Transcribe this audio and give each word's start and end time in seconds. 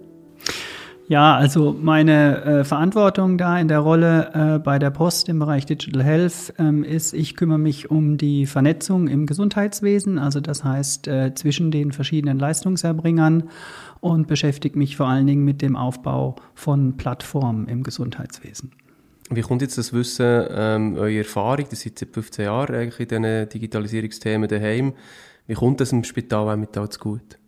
Ja, 1.10 1.34
also 1.34 1.76
meine 1.76 2.44
äh, 2.44 2.64
Verantwortung 2.64 3.36
da 3.36 3.58
in 3.58 3.66
der 3.66 3.80
Rolle 3.80 4.30
äh, 4.32 4.58
bei 4.60 4.78
der 4.78 4.90
Post 4.90 5.28
im 5.28 5.40
Bereich 5.40 5.66
Digital 5.66 6.04
Health 6.04 6.54
ähm, 6.56 6.84
ist, 6.84 7.14
ich 7.14 7.34
kümmere 7.34 7.58
mich 7.58 7.90
um 7.90 8.16
die 8.16 8.46
Vernetzung 8.46 9.08
im 9.08 9.26
Gesundheitswesen, 9.26 10.20
also 10.20 10.38
das 10.38 10.62
heißt 10.62 11.08
äh, 11.08 11.34
zwischen 11.34 11.72
den 11.72 11.90
verschiedenen 11.90 12.38
Leistungserbringern 12.38 13.50
und 13.98 14.28
beschäftige 14.28 14.78
mich 14.78 14.96
vor 14.96 15.08
allen 15.08 15.26
Dingen 15.26 15.44
mit 15.44 15.62
dem 15.62 15.74
Aufbau 15.74 16.36
von 16.54 16.96
Plattformen 16.96 17.66
im 17.66 17.82
Gesundheitswesen. 17.82 18.70
Wie 19.30 19.40
kommt 19.40 19.62
jetzt 19.62 19.78
das 19.78 19.92
Wissen, 19.92 20.46
ähm, 20.48 20.94
eure 20.94 21.18
Erfahrung, 21.18 21.66
das 21.70 21.80
seit 21.80 22.06
15 22.08 22.44
Jahren 22.44 22.72
eigentlich 22.72 23.00
in 23.00 23.22
diesen 23.24 23.48
Digitalisierungsthemen 23.48 24.48
daheim, 24.48 24.92
wie 25.48 25.54
kommt 25.54 25.80
das 25.80 25.90
im 25.90 26.04
Spital 26.04 26.48
auch 26.48 26.56
mit 26.56 26.72
zu 26.72 27.00
gut? 27.00 27.39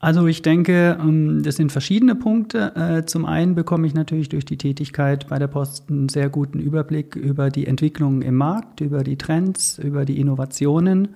Also 0.00 0.26
ich 0.26 0.40
denke, 0.40 0.98
ähm, 0.98 1.42
das 1.42 1.56
sind 1.56 1.72
verschiedene 1.72 2.14
Punkte. 2.14 2.74
Äh, 2.74 3.04
zum 3.04 3.26
einen 3.26 3.54
bekomme 3.54 3.86
ich 3.86 3.92
natürlich 3.92 4.30
durch 4.30 4.46
die 4.46 4.56
Tätigkeit 4.56 5.28
bei 5.28 5.38
der 5.38 5.46
Post 5.46 5.90
einen 5.90 6.08
sehr 6.08 6.30
guten 6.30 6.58
Überblick 6.58 7.16
über 7.16 7.50
die 7.50 7.66
Entwicklungen 7.66 8.22
im 8.22 8.36
Markt, 8.36 8.80
über 8.80 9.04
die 9.04 9.18
Trends, 9.18 9.78
über 9.78 10.06
die 10.06 10.18
Innovationen. 10.18 11.08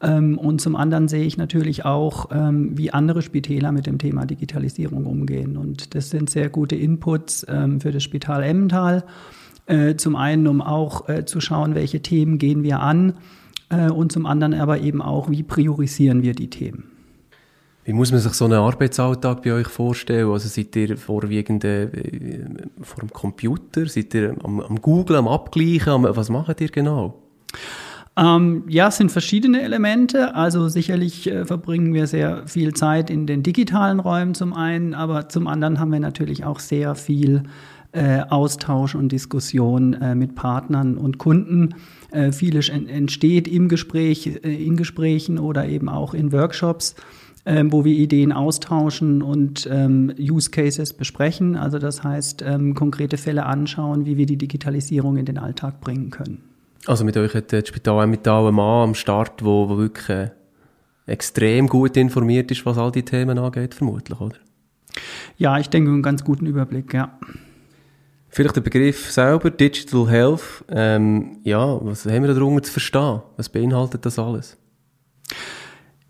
Ähm, 0.00 0.38
und 0.38 0.60
zum 0.60 0.76
anderen 0.76 1.08
sehe 1.08 1.24
ich 1.24 1.36
natürlich 1.36 1.84
auch, 1.84 2.30
ähm, 2.30 2.78
wie 2.78 2.92
andere 2.92 3.20
Spitäler 3.20 3.72
mit 3.72 3.86
dem 3.86 3.98
Thema 3.98 4.26
Digitalisierung 4.26 5.06
umgehen. 5.06 5.56
Und 5.56 5.96
das 5.96 6.10
sind 6.10 6.30
sehr 6.30 6.48
gute 6.48 6.76
Inputs 6.76 7.44
für 7.44 7.90
das 7.90 8.02
Spital 8.02 8.44
Emmental. 8.44 9.04
Äh, 9.66 9.96
zum 9.96 10.14
einen, 10.14 10.46
um 10.46 10.60
auch 10.60 11.08
äh, 11.08 11.24
zu 11.24 11.40
schauen, 11.40 11.74
welche 11.74 12.00
Themen 12.00 12.38
gehen 12.38 12.62
wir 12.62 12.80
an. 12.80 13.14
Und 13.70 14.12
zum 14.12 14.26
anderen 14.26 14.54
aber 14.54 14.78
eben 14.80 15.02
auch, 15.02 15.30
wie 15.30 15.42
priorisieren 15.42 16.22
wir 16.22 16.34
die 16.34 16.48
Themen. 16.48 16.93
Wie 17.84 17.92
muss 17.92 18.10
man 18.10 18.20
sich 18.20 18.32
so 18.32 18.46
einen 18.46 18.54
Arbeitsalltag 18.54 19.42
bei 19.42 19.52
euch 19.52 19.68
vorstellen? 19.68 20.30
Also 20.30 20.48
seid 20.48 20.74
ihr 20.74 20.96
vorwiegend 20.96 21.64
äh, 21.64 21.88
vor 22.80 23.00
dem 23.00 23.10
Computer? 23.10 23.86
Seid 23.86 24.14
ihr 24.14 24.34
am, 24.42 24.60
am 24.60 24.80
Googlen, 24.80 25.18
am 25.18 25.28
Abgleichen? 25.28 25.92
Am, 25.92 26.06
was 26.08 26.30
macht 26.30 26.62
ihr 26.62 26.70
genau? 26.70 27.22
Ähm, 28.16 28.64
ja, 28.68 28.88
es 28.88 28.96
sind 28.96 29.12
verschiedene 29.12 29.60
Elemente. 29.60 30.34
Also 30.34 30.68
sicherlich 30.68 31.30
äh, 31.30 31.44
verbringen 31.44 31.92
wir 31.92 32.06
sehr 32.06 32.46
viel 32.46 32.72
Zeit 32.72 33.10
in 33.10 33.26
den 33.26 33.42
digitalen 33.42 34.00
Räumen 34.00 34.34
zum 34.34 34.54
einen, 34.54 34.94
aber 34.94 35.28
zum 35.28 35.46
anderen 35.46 35.78
haben 35.78 35.92
wir 35.92 36.00
natürlich 36.00 36.44
auch 36.44 36.60
sehr 36.60 36.94
viel 36.94 37.42
äh, 37.92 38.20
Austausch 38.20 38.94
und 38.94 39.12
Diskussion 39.12 39.94
äh, 39.94 40.14
mit 40.14 40.34
Partnern 40.34 40.96
und 40.96 41.18
Kunden. 41.18 41.74
Äh, 42.12 42.32
vieles 42.32 42.68
entsteht 42.68 43.46
im 43.46 43.68
Gespräch, 43.68 44.40
äh, 44.42 44.64
in 44.64 44.76
Gesprächen 44.76 45.38
oder 45.38 45.66
eben 45.66 45.88
auch 45.88 46.14
in 46.14 46.32
Workshops 46.32 46.94
ähm, 47.46 47.72
wo 47.72 47.84
wir 47.84 47.92
Ideen 47.92 48.32
austauschen 48.32 49.22
und 49.22 49.68
ähm, 49.70 50.12
Use 50.18 50.50
Cases 50.50 50.92
besprechen. 50.92 51.56
Also 51.56 51.78
das 51.78 52.02
heißt, 52.02 52.42
ähm, 52.42 52.74
konkrete 52.74 53.16
Fälle 53.16 53.46
anschauen, 53.46 54.06
wie 54.06 54.16
wir 54.16 54.26
die 54.26 54.38
Digitalisierung 54.38 55.16
in 55.16 55.26
den 55.26 55.38
Alltag 55.38 55.80
bringen 55.80 56.10
können. 56.10 56.42
Also 56.86 57.04
mit 57.04 57.16
euch 57.16 57.34
hat 57.34 57.52
das 57.52 57.68
Spital 57.68 58.02
auch 58.02 58.06
mit 58.06 58.26
einem 58.26 58.54
Mann 58.54 58.88
am 58.88 58.94
Start, 58.94 59.44
wo, 59.44 59.68
wo 59.68 59.78
wirklich 59.78 60.08
äh, 60.08 60.30
extrem 61.06 61.68
gut 61.68 61.96
informiert 61.96 62.50
ist, 62.50 62.64
was 62.66 62.78
all 62.78 62.92
die 62.92 63.02
Themen 63.02 63.38
angeht, 63.38 63.74
vermutlich, 63.74 64.20
oder? 64.20 64.36
Ja, 65.36 65.58
ich 65.58 65.68
denke, 65.68 65.90
einen 65.90 66.02
ganz 66.02 66.24
guten 66.24 66.46
Überblick, 66.46 66.94
ja. 66.94 67.18
Vielleicht 68.28 68.56
der 68.56 68.62
Begriff 68.62 69.10
selber, 69.12 69.50
Digital 69.50 70.08
Health. 70.08 70.64
Ähm, 70.68 71.38
ja, 71.44 71.78
was 71.84 72.04
haben 72.04 72.24
wir 72.24 72.34
darunter 72.34 72.62
zu 72.64 72.72
verstehen? 72.72 73.22
Was 73.36 73.48
beinhaltet 73.48 74.04
das 74.04 74.18
alles? 74.18 74.56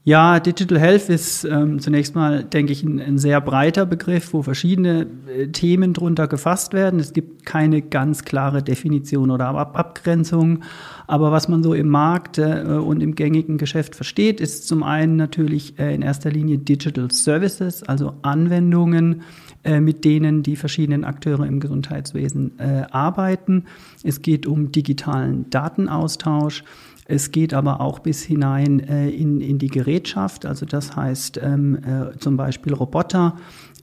Ja, 0.07 0.39
Digital 0.39 0.79
Health 0.79 1.09
ist 1.09 1.45
ähm, 1.45 1.81
zunächst 1.81 2.15
mal, 2.15 2.45
denke 2.45 2.73
ich, 2.73 2.83
ein, 2.83 3.01
ein, 3.01 3.17
sehr 3.17 3.41
breiter 3.41 3.87
Begriff, 3.87 4.35
wo 4.35 4.43
verschiedene 4.43 5.07
äh, 5.27 5.47
Themen 5.47 5.95
drunter 5.95 6.29
gefasst 6.29 6.75
werden. 6.75 7.01
Es 7.01 7.15
gibt 7.15 7.47
keine 7.47 7.81
ganz 7.81 8.27
klare 8.27 8.63
Definition 8.63 9.31
oder 9.31 9.47
Ab 9.47 9.79
Abgrenzung. 9.79 10.63
Aber 11.07 11.33
was 11.33 11.49
man 11.49 11.63
so 11.63 11.73
im 11.73 11.89
Markt 11.89 12.37
äh, 12.37 12.65
und 12.65 13.03
im 13.03 13.15
gängigen 13.15 13.57
Geschäft 13.57 13.97
versteht, 13.97 14.43
ist 14.43 14.69
zum 14.69 14.83
einen 14.83 15.17
natürlich 15.17 15.79
äh, 15.79 15.95
in 15.95 16.03
erster 16.03 16.31
Linie 16.31 16.59
Digital 16.59 17.11
Services, 17.11 17.83
also 17.83 18.13
Anwendungen, 18.21 19.23
äh, 19.65 19.81
mit 19.81 20.05
denen 20.05 20.43
die 20.43 20.57
verschiedenen 20.57 21.05
Akteure 21.05 21.47
im 21.47 21.61
Gesundheitswesen 21.61 22.59
äh, 22.59 22.85
arbeiten. 22.91 23.65
Es 24.03 24.23
geht 24.23 24.47
um 24.47 24.73
digitalen 24.73 25.51
Datenaustausch. 25.51 26.65
Es 27.07 27.33
geht 27.33 27.53
aber 27.53 27.81
auch 27.81 27.99
bis 27.99 28.23
hinein 28.23 28.81
äh, 28.81 29.11
in, 29.11 29.41
in 29.41 29.59
die 29.59 29.69
Gerätschaft, 29.69 30.47
also 30.47 30.65
das 30.65 30.97
heißt 30.97 31.39
ähm, 31.43 31.79
äh, 31.85 32.17
zum 32.19 32.39
Beispiel 32.39 32.73
Roboter, 32.73 33.37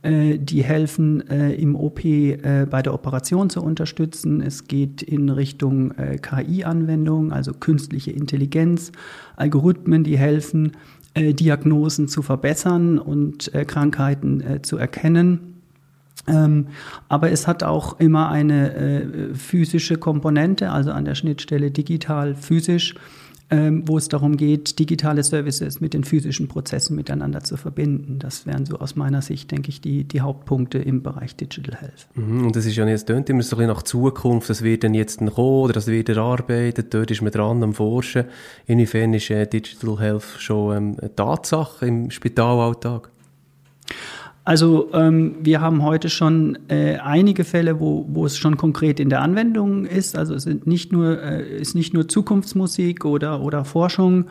äh, 0.03 0.39
die 0.39 0.63
helfen 0.63 1.27
äh, 1.29 1.53
im 1.53 1.75
OP 1.75 2.03
äh, 2.03 2.65
bei 2.69 2.81
der 2.81 2.93
Operation 2.93 3.49
zu 3.49 3.61
unterstützen. 3.61 4.41
Es 4.41 4.67
geht 4.67 5.01
in 5.03 5.29
Richtung 5.29 5.93
KI-Anwendungen, 6.21 7.31
also 7.31 7.53
künstliche 7.53 8.11
Intelligenz, 8.11 8.91
Algorithmen, 9.35 10.03
die 10.03 10.17
helfen, 10.17 10.73
Diagnosen 11.13 12.07
zu 12.07 12.21
verbessern 12.21 12.97
und 12.97 13.51
Krankheiten 13.67 14.61
zu 14.61 14.77
erkennen. 14.77 15.50
Ähm, 16.27 16.67
aber 17.09 17.31
es 17.31 17.47
hat 17.47 17.63
auch 17.63 17.99
immer 17.99 18.29
eine 18.29 18.73
äh, 18.73 19.35
physische 19.35 19.97
Komponente, 19.97 20.69
also 20.69 20.91
an 20.91 21.05
der 21.05 21.15
Schnittstelle 21.15 21.71
digital, 21.71 22.35
physisch, 22.35 22.95
ähm, 23.51 23.83
wo 23.85 23.97
es 23.97 24.07
darum 24.07 24.37
geht, 24.37 24.79
digitale 24.79 25.23
Services 25.23 25.81
mit 25.81 25.93
den 25.93 26.05
physischen 26.05 26.47
Prozessen 26.47 26.95
miteinander 26.95 27.43
zu 27.43 27.57
verbinden. 27.57 28.17
Das 28.17 28.45
wären 28.45 28.65
so 28.65 28.79
aus 28.79 28.95
meiner 28.95 29.21
Sicht, 29.21 29.51
denke 29.51 29.69
ich, 29.69 29.81
die, 29.81 30.05
die 30.05 30.21
Hauptpunkte 30.21 30.77
im 30.77 31.03
Bereich 31.03 31.35
Digital 31.35 31.75
Health. 31.81 32.07
Mhm, 32.15 32.45
und 32.45 32.55
das 32.55 32.65
ist 32.65 32.77
ja 32.77 32.87
jetzt, 32.87 33.07
tönt 33.07 33.29
immer 33.29 33.43
so 33.43 33.57
ein 33.57 33.59
bisschen 33.59 33.75
nach 33.75 33.83
Zukunft, 33.83 34.49
das 34.49 34.61
wird 34.61 34.85
dann 34.85 34.93
jetzt 34.93 35.19
kommen 35.19 35.35
oder 35.35 35.73
das 35.73 35.87
wird 35.87 36.07
erarbeitet, 36.07 36.93
dort 36.93 37.11
ist 37.11 37.21
man 37.21 37.31
dran 37.31 37.61
am 37.61 37.73
Forschen. 37.73 38.23
Inwiefern 38.67 39.13
ist 39.13 39.29
äh, 39.29 39.45
Digital 39.45 39.99
Health 39.99 40.23
schon 40.37 40.77
ähm, 40.77 40.97
eine 41.01 41.13
Tatsache 41.13 41.87
im 41.87 42.09
Spitalalltag? 42.09 43.09
Also 44.43 44.89
ähm, 44.93 45.35
wir 45.41 45.61
haben 45.61 45.83
heute 45.83 46.09
schon 46.09 46.57
äh, 46.67 46.97
einige 46.97 47.43
Fälle, 47.43 47.79
wo, 47.79 48.05
wo 48.09 48.25
es 48.25 48.37
schon 48.37 48.57
konkret 48.57 48.99
in 48.99 49.09
der 49.09 49.21
Anwendung 49.21 49.85
ist. 49.85 50.17
Also 50.17 50.33
es 50.33 50.43
sind 50.43 50.65
nicht 50.65 50.91
nur, 50.91 51.21
äh, 51.21 51.59
ist 51.59 51.75
nicht 51.75 51.93
nur 51.93 52.07
Zukunftsmusik 52.07 53.05
oder, 53.05 53.41
oder 53.41 53.65
Forschung. 53.65 54.25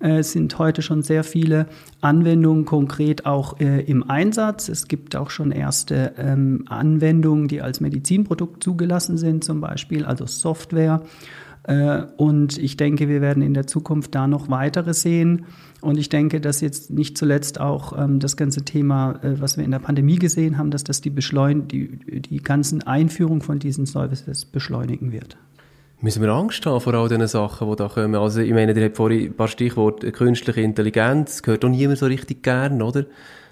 Äh, 0.00 0.20
es 0.20 0.32
sind 0.32 0.58
heute 0.58 0.80
schon 0.80 1.02
sehr 1.02 1.24
viele 1.24 1.66
Anwendungen 2.00 2.64
konkret 2.64 3.26
auch 3.26 3.60
äh, 3.60 3.82
im 3.82 4.08
Einsatz. 4.08 4.70
Es 4.70 4.88
gibt 4.88 5.14
auch 5.14 5.28
schon 5.28 5.52
erste 5.52 6.14
ähm, 6.16 6.64
Anwendungen, 6.66 7.46
die 7.46 7.60
als 7.60 7.80
Medizinprodukt 7.80 8.64
zugelassen 8.64 9.18
sind, 9.18 9.44
zum 9.44 9.60
Beispiel, 9.60 10.06
also 10.06 10.26
Software. 10.26 11.02
Äh, 11.64 12.02
und 12.16 12.58
ich 12.58 12.76
denke, 12.76 13.08
wir 13.08 13.20
werden 13.20 13.42
in 13.42 13.54
der 13.54 13.66
Zukunft 13.66 14.14
da 14.14 14.26
noch 14.26 14.48
weitere 14.48 14.94
sehen. 14.94 15.46
Und 15.80 15.98
ich 15.98 16.08
denke, 16.08 16.40
dass 16.40 16.60
jetzt 16.60 16.90
nicht 16.90 17.16
zuletzt 17.16 17.60
auch 17.60 17.96
ähm, 17.98 18.18
das 18.18 18.36
ganze 18.36 18.64
Thema, 18.64 19.18
äh, 19.22 19.40
was 19.40 19.56
wir 19.56 19.64
in 19.64 19.70
der 19.70 19.78
Pandemie 19.78 20.18
gesehen 20.18 20.58
haben, 20.58 20.70
dass 20.70 20.84
das 20.84 21.00
die, 21.00 21.10
Beschleun 21.10 21.68
die, 21.68 22.20
die 22.20 22.42
ganzen 22.42 22.82
Einführung 22.82 23.42
von 23.42 23.58
diesen 23.58 23.86
Services 23.86 24.44
beschleunigen 24.44 25.12
wird. 25.12 25.36
Müssen 26.02 26.22
wir 26.22 26.30
Angst 26.30 26.64
haben 26.64 26.80
vor 26.80 26.94
all 26.94 27.08
diesen 27.08 27.26
Sachen, 27.26 27.68
die 27.68 27.76
da 27.76 27.88
kommen? 27.88 28.14
Also, 28.14 28.40
ich 28.40 28.52
meine, 28.52 28.72
ihr 28.72 28.84
habt 28.84 28.96
vorhin 28.96 29.26
ein 29.26 29.36
paar 29.36 29.48
Stichworte, 29.48 30.10
künstliche 30.12 30.62
Intelligenz, 30.62 31.42
gehört 31.42 31.62
auch 31.64 31.68
niemand 31.68 31.98
so 31.98 32.06
richtig 32.06 32.42
gern, 32.42 32.80
oder? 32.80 33.04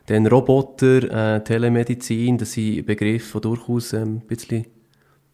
Dann 0.07 0.27
Roboter, 0.27 1.37
äh, 1.37 1.45
Telemedizin, 1.45 2.39
das 2.39 2.53
sind 2.53 2.87
Begriffe, 2.87 3.39
die 3.39 3.43
durchaus 3.43 3.93
ähm, 3.93 4.23
ein 4.23 4.27
bisschen 4.27 4.65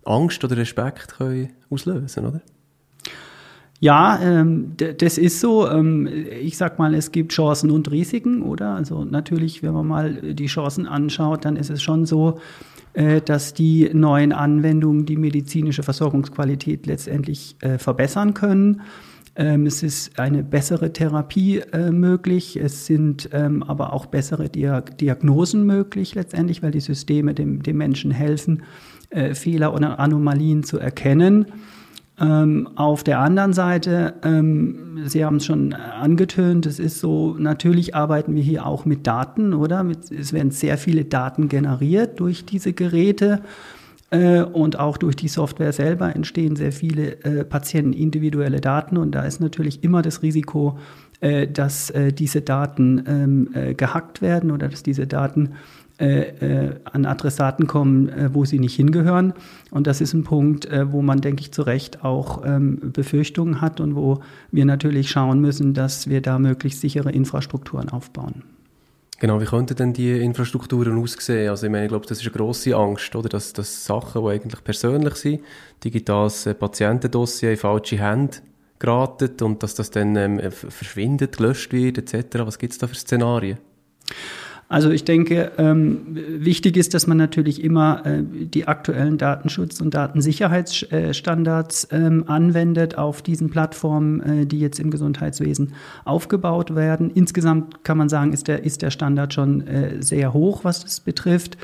Angst 0.04 0.42
oder 0.42 0.56
Respekt 0.56 1.16
können 1.16 1.52
auslösen 1.70 2.26
oder? 2.26 2.42
Ja, 3.80 4.18
ähm, 4.22 4.72
das 4.76 5.18
ist 5.18 5.40
so. 5.40 5.68
Ähm, 5.68 6.08
ich 6.40 6.56
sag 6.56 6.78
mal, 6.78 6.94
es 6.94 7.12
gibt 7.12 7.32
Chancen 7.32 7.70
und 7.70 7.90
Risiken, 7.90 8.42
oder? 8.42 8.74
Also 8.74 9.04
natürlich, 9.04 9.62
wenn 9.62 9.74
man 9.74 9.86
mal 9.86 10.34
die 10.34 10.46
Chancen 10.46 10.86
anschaut, 10.86 11.44
dann 11.44 11.56
ist 11.56 11.70
es 11.70 11.82
schon 11.82 12.06
so, 12.06 12.38
äh, 12.94 13.20
dass 13.20 13.52
die 13.52 13.90
neuen 13.92 14.32
Anwendungen 14.32 15.04
die 15.04 15.16
medizinische 15.16 15.82
Versorgungsqualität 15.82 16.86
letztendlich 16.86 17.56
äh, 17.60 17.78
verbessern 17.78 18.32
können. 18.34 18.82
Ähm, 19.36 19.66
es 19.66 19.82
ist 19.82 20.18
eine 20.18 20.44
bessere 20.44 20.92
Therapie 20.92 21.58
äh, 21.72 21.90
möglich. 21.90 22.56
Es 22.56 22.86
sind 22.86 23.28
ähm, 23.32 23.64
aber 23.64 23.92
auch 23.92 24.06
bessere 24.06 24.48
Diag 24.48 24.96
Diagnosen 24.98 25.66
möglich 25.66 26.14
letztendlich, 26.14 26.62
weil 26.62 26.70
die 26.70 26.80
Systeme 26.80 27.34
dem, 27.34 27.62
dem 27.62 27.76
Menschen 27.76 28.12
helfen, 28.12 28.62
äh, 29.10 29.34
Fehler 29.34 29.74
oder 29.74 29.98
Anomalien 29.98 30.62
zu 30.62 30.78
erkennen. 30.78 31.46
Ähm, 32.20 32.68
auf 32.76 33.02
der 33.02 33.18
anderen 33.18 33.52
Seite, 33.52 34.14
ähm, 34.22 35.02
Sie 35.06 35.24
haben 35.24 35.36
es 35.36 35.46
schon 35.46 35.72
angetönt, 35.72 36.64
es 36.64 36.78
ist 36.78 37.00
so, 37.00 37.34
natürlich 37.36 37.96
arbeiten 37.96 38.36
wir 38.36 38.42
hier 38.42 38.66
auch 38.66 38.84
mit 38.84 39.06
Daten, 39.06 39.52
oder? 39.52 39.82
Mit, 39.82 40.12
es 40.12 40.32
werden 40.32 40.52
sehr 40.52 40.78
viele 40.78 41.04
Daten 41.04 41.48
generiert 41.48 42.20
durch 42.20 42.44
diese 42.44 42.72
Geräte 42.72 43.42
äh, 44.10 44.42
und 44.42 44.78
auch 44.78 44.96
durch 44.96 45.16
die 45.16 45.26
Software 45.26 45.72
selber 45.72 46.14
entstehen 46.14 46.54
sehr 46.54 46.70
viele 46.70 47.24
äh, 47.24 47.44
patientenindividuelle 47.44 48.60
Daten 48.60 48.96
und 48.96 49.12
da 49.12 49.24
ist 49.24 49.40
natürlich 49.40 49.82
immer 49.82 50.00
das 50.00 50.22
Risiko, 50.22 50.78
äh, 51.20 51.48
dass 51.48 51.90
äh, 51.90 52.12
diese 52.12 52.42
Daten 52.42 53.02
ähm, 53.08 53.48
äh, 53.54 53.74
gehackt 53.74 54.22
werden 54.22 54.52
oder 54.52 54.68
dass 54.68 54.84
diese 54.84 55.08
Daten 55.08 55.54
an 55.98 57.06
Adressaten 57.06 57.66
kommen, 57.66 58.08
äh, 58.08 58.34
wo 58.34 58.44
sie 58.44 58.58
nicht 58.58 58.74
hingehören. 58.74 59.32
Und 59.70 59.86
das 59.86 60.00
ist 60.00 60.12
ein 60.12 60.24
Punkt, 60.24 60.66
äh, 60.66 60.90
wo 60.90 61.02
man, 61.02 61.20
denke 61.20 61.42
ich, 61.42 61.52
zu 61.52 61.62
Recht 61.62 62.04
auch 62.04 62.42
ähm, 62.44 62.92
Befürchtungen 62.92 63.60
hat 63.60 63.80
und 63.80 63.94
wo 63.94 64.20
wir 64.50 64.64
natürlich 64.64 65.10
schauen 65.10 65.40
müssen, 65.40 65.72
dass 65.72 66.08
wir 66.08 66.20
da 66.20 66.38
möglichst 66.38 66.80
sichere 66.80 67.12
Infrastrukturen 67.12 67.90
aufbauen. 67.90 68.42
Genau, 69.20 69.40
wie 69.40 69.44
könnten 69.44 69.76
denn 69.76 69.92
die 69.92 70.20
Infrastrukturen 70.20 70.98
aussehen? 70.98 71.48
Also 71.48 71.66
ich 71.66 71.72
meine, 71.72 71.84
ich 71.84 71.88
glaube, 71.90 72.06
das 72.06 72.18
ist 72.18 72.26
eine 72.26 72.34
grosse 72.34 72.74
Angst, 72.74 73.14
oder? 73.14 73.28
Dass, 73.28 73.52
dass 73.52 73.84
Sachen, 73.84 74.22
die 74.22 74.30
eigentlich 74.30 74.64
persönlich 74.64 75.14
sind, 75.14 75.40
digitales 75.84 76.46
äh, 76.46 76.54
Patientendossier 76.54 77.52
in 77.52 77.56
falsche 77.56 77.98
Hände 77.98 78.38
geraten 78.80 79.30
und 79.42 79.62
dass 79.62 79.76
das 79.76 79.90
dann 79.90 80.16
ähm, 80.16 80.40
verschwindet, 80.50 81.38
gelöscht 81.38 81.72
wird 81.72 81.98
etc. 81.98 82.40
Was 82.40 82.58
gibt 82.58 82.72
es 82.72 82.78
da 82.78 82.88
für 82.88 82.96
Szenarien? 82.96 83.58
Also 84.68 84.90
ich 84.90 85.04
denke, 85.04 85.52
ähm, 85.58 86.00
wichtig 86.14 86.76
ist, 86.76 86.94
dass 86.94 87.06
man 87.06 87.18
natürlich 87.18 87.62
immer 87.62 88.04
äh, 88.06 88.22
die 88.22 88.66
aktuellen 88.66 89.18
Datenschutz- 89.18 89.80
und 89.80 89.94
Datensicherheitsstandards 89.94 91.88
ähm, 91.90 92.24
anwendet 92.26 92.96
auf 92.96 93.20
diesen 93.20 93.50
Plattformen, 93.50 94.20
äh, 94.20 94.46
die 94.46 94.58
jetzt 94.58 94.80
im 94.80 94.90
Gesundheitswesen 94.90 95.74
aufgebaut 96.04 96.74
werden. 96.74 97.10
Insgesamt 97.10 97.84
kann 97.84 97.98
man 97.98 98.08
sagen, 98.08 98.32
ist 98.32 98.48
der, 98.48 98.64
ist 98.64 98.80
der 98.82 98.90
Standard 98.90 99.34
schon 99.34 99.66
äh, 99.66 100.02
sehr 100.02 100.32
hoch, 100.32 100.64
was 100.64 100.82
das 100.82 101.00
betrifft. 101.00 101.58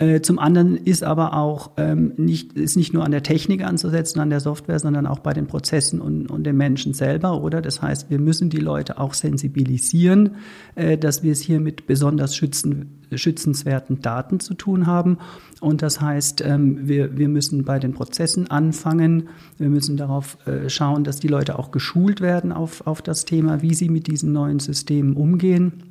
Äh, 0.00 0.22
zum 0.22 0.38
anderen 0.38 0.78
ist 0.78 1.04
aber 1.04 1.34
auch 1.34 1.72
ähm, 1.76 2.14
nicht, 2.16 2.54
ist 2.54 2.74
nicht 2.74 2.94
nur 2.94 3.04
an 3.04 3.10
der 3.10 3.22
Technik 3.22 3.62
anzusetzen, 3.62 4.18
an 4.20 4.30
der 4.30 4.40
Software, 4.40 4.78
sondern 4.78 5.06
auch 5.06 5.18
bei 5.18 5.34
den 5.34 5.46
Prozessen 5.46 6.00
und, 6.00 6.30
und 6.30 6.44
den 6.44 6.56
Menschen 6.56 6.94
selber, 6.94 7.42
oder? 7.42 7.60
Das 7.60 7.82
heißt, 7.82 8.08
wir 8.08 8.18
müssen 8.18 8.48
die 8.48 8.60
Leute 8.60 8.98
auch 8.98 9.12
sensibilisieren, 9.12 10.36
äh, 10.74 10.96
dass 10.96 11.22
wir 11.22 11.32
es 11.32 11.42
hier 11.42 11.60
mit 11.60 11.86
besonders 11.86 12.34
schützen, 12.34 12.98
schützenswerten 13.12 14.00
Daten 14.00 14.40
zu 14.40 14.54
tun 14.54 14.86
haben. 14.86 15.18
Und 15.60 15.82
das 15.82 16.00
heißt, 16.00 16.42
ähm, 16.46 16.88
wir, 16.88 17.18
wir 17.18 17.28
müssen 17.28 17.66
bei 17.66 17.78
den 17.78 17.92
Prozessen 17.92 18.50
anfangen. 18.50 19.28
Wir 19.58 19.68
müssen 19.68 19.98
darauf 19.98 20.38
äh, 20.46 20.70
schauen, 20.70 21.04
dass 21.04 21.20
die 21.20 21.28
Leute 21.28 21.58
auch 21.58 21.72
geschult 21.72 22.22
werden 22.22 22.52
auf, 22.52 22.86
auf 22.86 23.02
das 23.02 23.26
Thema, 23.26 23.60
wie 23.60 23.74
sie 23.74 23.90
mit 23.90 24.06
diesen 24.06 24.32
neuen 24.32 24.60
Systemen 24.60 25.14
umgehen. 25.14 25.89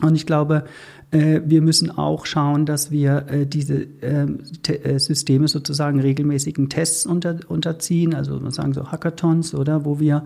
Und 0.00 0.14
ich 0.14 0.26
glaube, 0.26 0.64
äh, 1.12 1.40
wir 1.44 1.60
müssen 1.60 1.90
auch 1.90 2.24
schauen, 2.24 2.66
dass 2.66 2.90
wir 2.90 3.26
äh, 3.28 3.46
diese 3.46 3.86
ähm, 4.00 4.38
äh, 4.66 4.98
Systeme 4.98 5.48
sozusagen 5.48 6.00
regelmäßigen 6.00 6.68
Tests 6.68 7.04
unter, 7.04 7.38
unterziehen, 7.48 8.14
also 8.14 8.38
man 8.38 8.52
sagen 8.52 8.72
so 8.74 8.90
Hackathons, 8.90 9.54
oder 9.54 9.84
wo 9.84 9.98
wir 10.00 10.24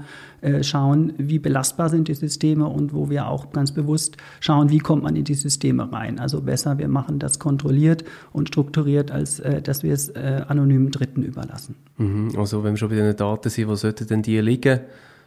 schauen, 0.61 1.15
wie 1.17 1.39
belastbar 1.39 1.89
sind 1.89 2.09
die 2.09 2.15
Systeme 2.15 2.67
und 2.67 2.93
wo 2.93 3.09
wir 3.09 3.29
auch 3.29 3.51
ganz 3.53 3.73
bewusst 3.73 4.19
schauen, 4.41 4.69
wie 4.69 4.79
kommt 4.79 5.03
man 5.03 5.17
in 5.17 5.25
die 5.25 5.33
Systeme 5.33 5.91
rein. 5.91 6.19
Also 6.19 6.43
besser, 6.43 6.77
wir 6.77 6.89
machen 6.89 7.19
das 7.19 7.39
kontrolliert 7.39 8.05
und 8.35 8.49
strukturiert, 8.49 9.11
als 9.11 9.41
dass 9.63 9.83
wir 9.83 9.95
es 9.95 10.15
anonymen 10.15 10.91
Dritten 10.91 11.23
überlassen. 11.23 11.77
Mhm. 11.97 12.33
Also 12.37 12.63
wenn 12.63 12.75
wir 12.75 12.77
schon 12.77 12.91
bei 12.91 12.97
den 12.97 13.17
Daten 13.17 13.49
sind, 13.49 13.69
wo 13.69 13.75
sollten 13.75 14.07
denn 14.07 14.21
die 14.21 14.39
liegen? 14.41 14.81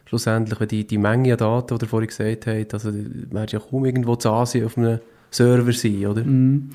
Schlussendlich, 0.08 0.58
wenn 0.58 0.68
die, 0.68 0.86
die 0.86 0.98
Menge 0.98 1.32
an 1.32 1.38
Daten, 1.38 1.78
die 1.78 1.84
ihr 1.84 1.88
vorhin 1.88 2.08
gesagt 2.08 2.46
habt, 2.46 2.74
also 2.74 2.90
wäre 2.92 3.46
ja 3.48 3.58
kaum 3.58 3.84
irgendwo 3.84 4.16
zu 4.16 4.30
Asien 4.30 4.64
auf 4.64 4.78
einem 4.78 5.00
Server 5.30 5.72
sein, 5.72 6.06
oder? 6.06 6.24
Mhm. 6.24 6.70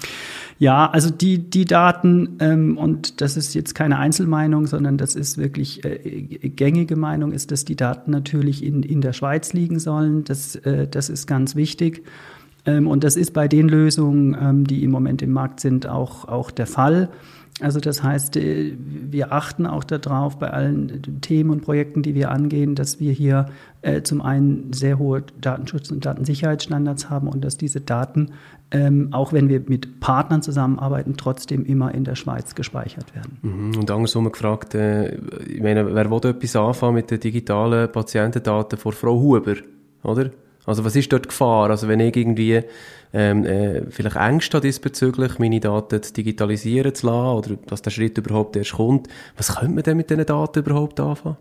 Ja, 0.60 0.90
also 0.90 1.10
die, 1.10 1.40
die 1.40 1.66
Daten, 1.66 2.38
ähm, 2.40 2.78
und 2.78 3.22
das 3.22 3.36
ist 3.36 3.56
jetzt 3.56 3.74
keine 3.74 3.98
Einzelmeinung, 3.98 4.68
sondern 4.68 4.98
das 4.98 5.16
ist 5.16 5.40
wirklich 5.40 5.84
äh, 5.84 6.50
gängige 6.50 6.96
Meinung, 6.96 7.32
ist, 7.32 7.52
dass 7.52 7.66
die 7.66 7.76
Daten 7.76 8.12
natürlich 8.12 8.64
in, 8.64 8.84
in 8.84 9.02
der 9.02 9.14
Schweiz 9.14 9.54
liegen 9.54 9.80
sollen. 9.80 10.24
Das, 10.24 10.56
äh, 10.58 10.88
das 10.88 11.10
ist 11.10 11.26
ganz 11.26 11.56
wichtig. 11.56 12.04
Ähm, 12.66 12.88
und 12.88 13.04
das 13.04 13.16
ist 13.16 13.34
bei 13.34 13.48
den 13.48 13.68
Lösungen, 13.68 14.38
ähm, 14.40 14.68
die 14.68 14.84
im 14.84 14.92
Moment 14.92 15.22
im 15.22 15.32
Markt 15.32 15.60
sind, 15.60 15.88
auch, 15.88 16.28
auch 16.28 16.52
der 16.52 16.68
Fall. 16.68 17.10
Also 17.62 17.80
das 17.80 18.02
heißt, 18.02 18.36
äh, 18.38 18.74
wir 18.78 19.32
achten 19.32 19.68
auch 19.68 19.84
darauf 19.84 20.40
bei 20.40 20.50
allen 20.50 21.22
Themen 21.22 21.52
und 21.52 21.62
Projekten, 21.62 22.02
die 22.02 22.16
wir 22.16 22.32
angehen, 22.32 22.74
dass 22.74 23.00
wir 23.00 23.12
hier 23.12 23.46
äh, 23.84 24.02
zum 24.02 24.22
einen 24.22 24.74
sehr 24.74 24.98
hohe 24.98 25.24
Datenschutz- 25.40 25.92
und 25.92 26.06
Datensicherheitsstandards 26.06 27.10
haben 27.10 27.28
und 27.28 27.44
dass 27.46 27.58
diese 27.58 27.80
Daten, 27.80 28.32
ähm, 28.72 29.10
auch 29.12 29.34
wenn 29.34 29.50
wir 29.50 29.62
mit 29.68 30.00
Partnern 30.00 30.42
zusammenarbeiten, 30.42 31.16
trotzdem 31.16 31.64
immer 31.64 31.94
in 31.94 32.06
der 32.06 32.16
Schweiz 32.16 32.56
gespeichert 32.56 33.14
werden. 33.14 33.38
Mhm. 33.44 33.80
Und 33.80 33.92
andersrum 33.92 34.32
gefragt, 34.32 34.74
äh, 34.74 35.16
ich 35.46 35.62
meine, 35.62 35.94
wer 35.94 36.10
will 36.10 36.30
etwas 36.30 36.56
anfangen 36.56 36.96
mit 36.96 37.12
den 37.12 37.20
digitalen 37.20 37.92
Patientendaten 37.92 38.80
von 38.80 38.94
Frau 38.94 39.20
Huber, 39.20 39.56
oder? 40.02 40.32
Also 40.66 40.86
was 40.86 40.96
ist 40.96 41.12
dort 41.12 41.28
Gefahr? 41.28 41.70
Also 41.70 41.88
wenn 41.88 42.00
ich 42.00 42.16
irgendwie 42.16 42.62
ähm, 43.14 43.46
äh, 43.46 43.84
vielleicht 43.90 44.16
Ängste 44.16 44.58
habe 44.58 44.68
diesbezüglich, 44.68 45.38
meine 45.40 45.60
Daten 45.60 46.02
digitalisieren 46.16 46.96
zu 46.96 47.08
lassen 47.08 47.38
oder 47.38 47.60
dass 47.68 47.82
der 47.82 47.92
Schritt 47.92 48.18
überhaupt 48.18 48.56
erst 48.56 48.74
kommt, 48.74 49.08
was 49.38 49.56
könnte 49.56 49.74
man 49.74 49.84
denn 49.84 49.98
mit 49.98 50.10
diesen 50.10 50.26
Daten 50.26 50.60
überhaupt 50.60 51.00
anfangen? 51.00 51.38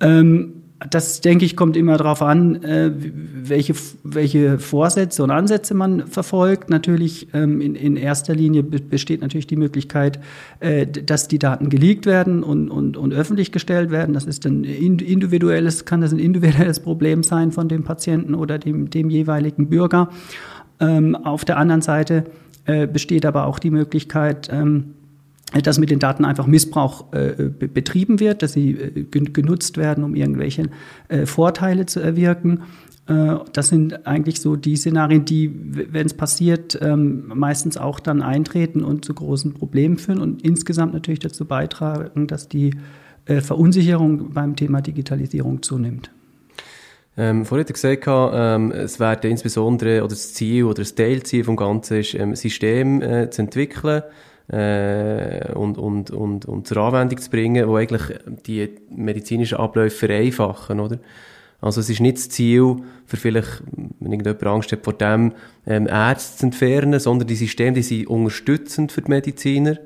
Ähm, 0.00 0.63
das, 0.90 1.20
denke 1.20 1.44
ich, 1.44 1.56
kommt 1.56 1.76
immer 1.76 1.96
darauf 1.96 2.20
an, 2.20 2.62
äh, 2.62 2.90
welche, 2.94 3.74
welche 4.02 4.58
Vorsätze 4.58 5.22
und 5.22 5.30
Ansätze 5.30 5.72
man 5.72 6.06
verfolgt. 6.08 6.68
Natürlich 6.68 7.28
ähm, 7.32 7.60
in, 7.60 7.74
in 7.74 7.96
erster 7.96 8.34
Linie 8.34 8.64
besteht 8.64 9.20
natürlich 9.20 9.46
die 9.46 9.56
Möglichkeit, 9.56 10.18
äh, 10.60 10.86
dass 10.86 11.28
die 11.28 11.38
Daten 11.38 11.70
geleakt 11.70 12.06
werden 12.06 12.42
und, 12.42 12.70
und, 12.70 12.96
und 12.96 13.14
öffentlich 13.14 13.52
gestellt 13.52 13.90
werden. 13.90 14.14
Das 14.14 14.24
ist 14.24 14.44
ein 14.46 14.64
individuelles, 14.64 15.84
kann 15.84 16.00
das 16.00 16.12
ein 16.12 16.18
individuelles 16.18 16.80
Problem 16.80 17.22
sein 17.22 17.52
von 17.52 17.68
dem 17.68 17.84
Patienten 17.84 18.34
oder 18.34 18.58
dem, 18.58 18.90
dem 18.90 19.10
jeweiligen 19.10 19.68
Bürger. 19.68 20.10
Ähm, 20.80 21.14
auf 21.14 21.44
der 21.44 21.56
anderen 21.56 21.82
Seite 21.82 22.24
äh, 22.64 22.86
besteht 22.86 23.24
aber 23.26 23.46
auch 23.46 23.60
die 23.60 23.70
Möglichkeit, 23.70 24.48
ähm, 24.52 24.94
dass 25.62 25.78
mit 25.78 25.90
den 25.90 25.98
Daten 25.98 26.24
einfach 26.24 26.46
Missbrauch 26.46 27.12
äh, 27.12 27.48
betrieben 27.48 28.18
wird, 28.20 28.42
dass 28.42 28.54
sie 28.54 28.72
äh, 28.72 29.04
genutzt 29.04 29.76
werden, 29.76 30.02
um 30.02 30.14
irgendwelche 30.14 30.70
äh, 31.08 31.26
Vorteile 31.26 31.86
zu 31.86 32.00
erwirken. 32.00 32.62
Äh, 33.06 33.36
das 33.52 33.68
sind 33.68 34.06
eigentlich 34.06 34.40
so 34.40 34.56
die 34.56 34.76
Szenarien, 34.76 35.24
die, 35.24 35.52
wenn 35.92 36.06
es 36.06 36.14
passiert, 36.14 36.78
ähm, 36.80 37.24
meistens 37.34 37.76
auch 37.76 38.00
dann 38.00 38.22
eintreten 38.22 38.82
und 38.82 39.04
zu 39.04 39.14
großen 39.14 39.54
Problemen 39.54 39.98
führen 39.98 40.20
und 40.20 40.42
insgesamt 40.42 40.94
natürlich 40.94 41.20
dazu 41.20 41.44
beitragen, 41.44 42.26
dass 42.26 42.48
die 42.48 42.74
äh, 43.26 43.40
Verunsicherung 43.40 44.32
beim 44.32 44.56
Thema 44.56 44.80
Digitalisierung 44.80 45.62
zunimmt. 45.62 46.10
Ähm, 47.16 47.44
vorhin 47.44 47.64
hat 47.64 47.70
er 47.70 47.74
gesagt, 47.74 48.04
ähm, 48.34 48.72
es 48.72 48.98
wäre 48.98 49.28
insbesondere, 49.28 50.00
oder 50.00 50.08
das 50.08 50.34
Ziel 50.34 50.64
oder 50.64 50.82
das 50.82 50.96
Teilziel 50.96 51.44
vom 51.44 51.54
Ganzen 51.56 51.98
ist, 51.98 52.14
ähm, 52.14 52.34
System 52.34 53.02
äh, 53.02 53.30
zu 53.30 53.42
entwickeln, 53.42 54.02
äh, 54.48 55.52
und, 55.52 55.78
und, 55.78 56.10
und, 56.10 56.44
und 56.46 56.66
zur 56.66 56.76
Anwendung 56.78 57.18
zu 57.18 57.30
bringen, 57.30 57.66
die 57.66 57.74
eigentlich 57.74 58.02
die 58.46 58.70
medizinischen 58.90 59.58
Abläufe 59.58 60.06
vereinfachen, 60.06 60.80
oder? 60.80 60.98
Also 61.60 61.80
es 61.80 61.88
ist 61.88 62.00
nicht 62.00 62.18
das 62.18 62.28
Ziel, 62.28 62.76
für 63.06 63.16
vielleicht, 63.16 63.62
wenn 64.00 64.12
irgendjemand 64.12 64.46
Angst 64.46 64.72
hat 64.72 64.84
vor 64.84 64.92
dem, 64.92 65.32
ähm, 65.66 65.86
Ärzte 65.86 66.38
zu 66.38 66.46
entfernen, 66.46 67.00
sondern 67.00 67.26
die 67.26 67.36
Systeme, 67.36 67.72
die 67.72 67.82
sind 67.82 68.06
unterstützend 68.06 68.92
für 68.92 69.00
die 69.00 69.10
Mediziner 69.10 69.78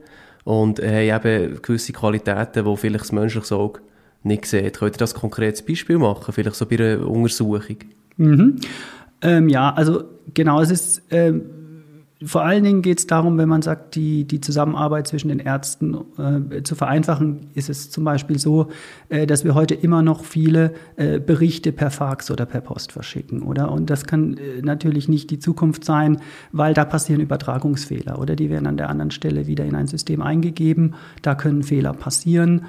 und 0.43 0.81
äh, 0.81 1.13
haben 1.13 1.29
eben 1.29 1.63
gewisse 1.63 1.93
Qualitäten, 1.93 2.65
die 2.65 2.77
vielleicht 2.77 3.05
das 3.05 3.13
menschliche 3.13 3.55
Auge 3.55 3.81
nicht 4.25 4.47
sieht. 4.47 4.79
Könnt 4.79 4.97
ihr 4.97 4.99
das 4.99 5.15
ein 5.15 5.21
konkretes 5.21 5.63
Beispiel 5.63 5.99
machen, 5.99 6.33
vielleicht 6.33 6.57
so 6.57 6.67
bei 6.67 6.79
einer 6.79 7.07
Untersuchung? 7.07 7.77
Mhm. 8.17 8.57
Ähm, 9.23 9.49
ja, 9.49 9.73
also 9.73 10.03
genau, 10.35 10.61
es 10.61 10.73
ist... 10.73 11.03
Ähm 11.11 11.58
vor 12.25 12.43
allen 12.43 12.65
Dingen 12.65 12.83
geht 12.83 12.99
es 12.99 13.07
darum, 13.07 13.39
wenn 13.39 13.49
man 13.49 13.63
sagt, 13.63 13.95
die, 13.95 14.25
die 14.25 14.41
Zusammenarbeit 14.41 15.07
zwischen 15.07 15.29
den 15.29 15.39
Ärzten 15.39 15.97
äh, 16.19 16.63
zu 16.65 16.75
vereinfachen, 16.75 17.51
ist 17.55 17.71
es 17.71 17.91
zum 17.91 18.03
Beispiel 18.03 18.41
so, 18.41 18.69
äh, 19.09 19.25
dass 19.27 19.45
wir 19.45 19.55
heute 19.55 19.75
immer 19.75 20.03
noch 20.03 20.25
viele 20.25 20.75
äh, 20.97 21.21
Berichte 21.21 21.71
per 21.71 21.93
Fax 21.93 22.31
oder 22.33 22.45
per 22.45 22.61
Post 22.61 22.91
verschicken, 22.91 23.43
oder? 23.43 23.71
Und 23.71 23.89
das 23.89 24.05
kann 24.05 24.37
äh, 24.37 24.63
natürlich 24.63 25.09
nicht 25.09 25.31
die 25.31 25.39
Zukunft 25.39 25.85
sein, 25.85 26.21
weil 26.51 26.75
da 26.75 26.85
passieren 26.85 27.21
Übertragungsfehler, 27.21 28.19
oder? 28.19 28.35
Die 28.35 28.51
werden 28.51 28.67
an 28.67 28.77
der 28.77 28.91
anderen 28.91 29.13
Stelle 29.13 29.47
wieder 29.47 29.65
in 29.65 29.77
ein 29.77 29.87
System 29.87 30.21
eingegeben. 30.21 30.95
Da 31.23 31.37
können 31.37 31.63
Fehler 31.63 31.93
passieren. 31.93 32.67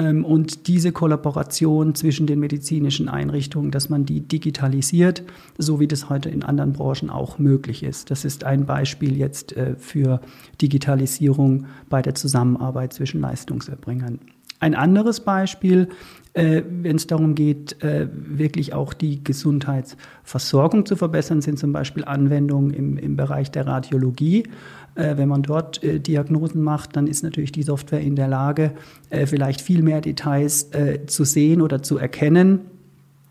Ähm, 0.00 0.24
und 0.24 0.66
diese 0.66 0.92
Kollaboration 0.92 1.94
zwischen 1.94 2.26
den 2.26 2.40
medizinischen 2.40 3.08
Einrichtungen, 3.08 3.70
dass 3.70 3.90
man 3.90 4.06
die 4.06 4.20
digitalisiert, 4.20 5.22
so 5.58 5.78
wie 5.78 5.86
das 5.86 6.08
heute 6.08 6.30
in 6.30 6.42
anderen 6.42 6.72
Branchen 6.72 7.10
auch 7.10 7.38
möglich 7.38 7.82
ist. 7.82 8.10
Das 8.10 8.24
ist 8.24 8.44
ein 8.44 8.64
Beispiel 8.64 9.16
jetzt 9.16 9.56
äh, 9.56 9.76
für 9.76 10.20
Digitalisierung 10.62 11.66
bei 11.90 12.00
der 12.00 12.14
Zusammenarbeit 12.14 12.94
zwischen 12.94 13.20
Leistungserbringern. 13.20 14.18
Ein 14.58 14.74
anderes 14.74 15.20
Beispiel, 15.20 15.88
äh, 16.34 16.62
wenn 16.68 16.96
es 16.96 17.06
darum 17.06 17.34
geht, 17.34 17.82
äh, 17.82 18.08
wirklich 18.12 18.74
auch 18.74 18.92
die 18.92 19.24
Gesundheitsversorgung 19.24 20.86
zu 20.86 20.96
verbessern, 20.96 21.40
sind 21.40 21.58
zum 21.58 21.72
Beispiel 21.72 22.04
Anwendungen 22.04 22.70
im, 22.70 22.98
im 22.98 23.16
Bereich 23.16 23.50
der 23.50 23.66
Radiologie. 23.66 24.44
Äh, 24.94 25.16
wenn 25.16 25.28
man 25.28 25.42
dort 25.42 25.82
äh, 25.82 26.00
Diagnosen 26.00 26.62
macht, 26.62 26.96
dann 26.96 27.06
ist 27.06 27.22
natürlich 27.22 27.52
die 27.52 27.62
Software 27.62 28.00
in 28.00 28.16
der 28.16 28.28
Lage, 28.28 28.72
äh, 29.10 29.26
vielleicht 29.26 29.60
viel 29.60 29.82
mehr 29.82 30.00
Details 30.00 30.70
zu 31.06 31.24
sehen 31.24 31.62
oder 31.62 31.82
zu 31.82 31.98
erkennen. 31.98 32.60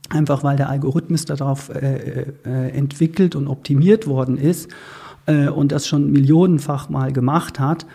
Einfach 0.09 0.43
weil 0.43 0.57
der 0.57 0.69
Algorithmus 0.69 1.25
darauf 1.25 1.69
entwickelt 2.43 3.35
und 3.35 3.47
optimiert 3.47 4.07
worden 4.07 4.37
ist 4.37 4.69
und 5.27 5.71
das 5.71 5.87
schon 5.87 6.11
millionenfach 6.11 6.89
mal 6.89 7.13
gemacht 7.13 7.59
hat. 7.59 7.85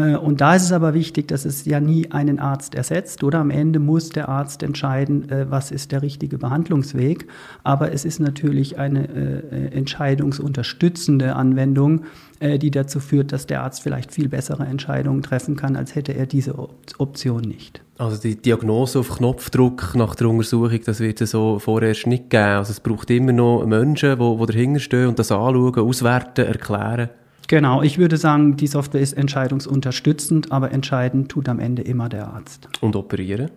Äh, 0.00 0.16
und 0.16 0.40
da 0.40 0.54
ist 0.54 0.64
es 0.64 0.72
aber 0.72 0.94
wichtig, 0.94 1.28
dass 1.28 1.44
es 1.44 1.64
ja 1.64 1.80
nie 1.80 2.10
einen 2.10 2.38
Arzt 2.38 2.74
ersetzt, 2.74 3.22
oder 3.24 3.38
am 3.38 3.50
Ende 3.50 3.78
muss 3.78 4.10
der 4.10 4.28
Arzt 4.28 4.62
entscheiden, 4.62 5.28
äh, 5.30 5.50
was 5.50 5.70
ist 5.70 5.92
der 5.92 6.02
richtige 6.02 6.38
Behandlungsweg. 6.38 7.26
Aber 7.64 7.92
es 7.92 8.04
ist 8.04 8.20
natürlich 8.20 8.78
eine 8.78 9.08
äh, 9.08 9.76
entscheidungsunterstützende 9.76 11.36
Anwendung, 11.36 12.02
die 12.42 12.70
dazu 12.70 13.00
führt, 13.00 13.32
dass 13.32 13.46
der 13.46 13.62
Arzt 13.62 13.82
vielleicht 13.82 14.14
viel 14.14 14.30
bessere 14.30 14.64
Entscheidungen 14.64 15.20
treffen 15.20 15.56
kann, 15.56 15.76
als 15.76 15.94
hätte 15.94 16.14
er 16.14 16.24
diese 16.24 16.54
Option 16.96 17.42
nicht. 17.42 17.82
Also 17.98 18.18
die 18.18 18.36
Diagnose 18.36 19.00
auf 19.00 19.18
Knopfdruck 19.18 19.94
nach 19.94 20.14
der 20.14 20.30
Untersuchung, 20.30 20.80
das 20.86 21.00
wird 21.00 21.20
es 21.20 21.32
so 21.32 21.58
vorerst 21.58 22.06
nicht 22.06 22.30
geben. 22.30 22.42
Also 22.42 22.70
es 22.70 22.80
braucht 22.80 23.10
immer 23.10 23.32
noch 23.32 23.66
Menschen, 23.66 24.18
die, 24.18 24.36
die 24.38 24.46
dahinter 24.46 24.80
stehen 24.80 25.08
und 25.08 25.18
das 25.18 25.30
anschauen, 25.30 25.74
auswerten, 25.74 26.46
erklären. 26.46 27.10
Genau, 27.50 27.82
ich 27.82 27.98
würde 27.98 28.16
sagen, 28.16 28.56
die 28.56 28.68
Software 28.68 29.00
ist 29.00 29.14
entscheidungsunterstützend, 29.14 30.52
aber 30.52 30.70
entscheidend 30.70 31.32
tut 31.32 31.48
am 31.48 31.58
Ende 31.58 31.82
immer 31.82 32.08
der 32.08 32.28
Arzt. 32.28 32.68
Und 32.80 32.94
operieren? 32.94 33.50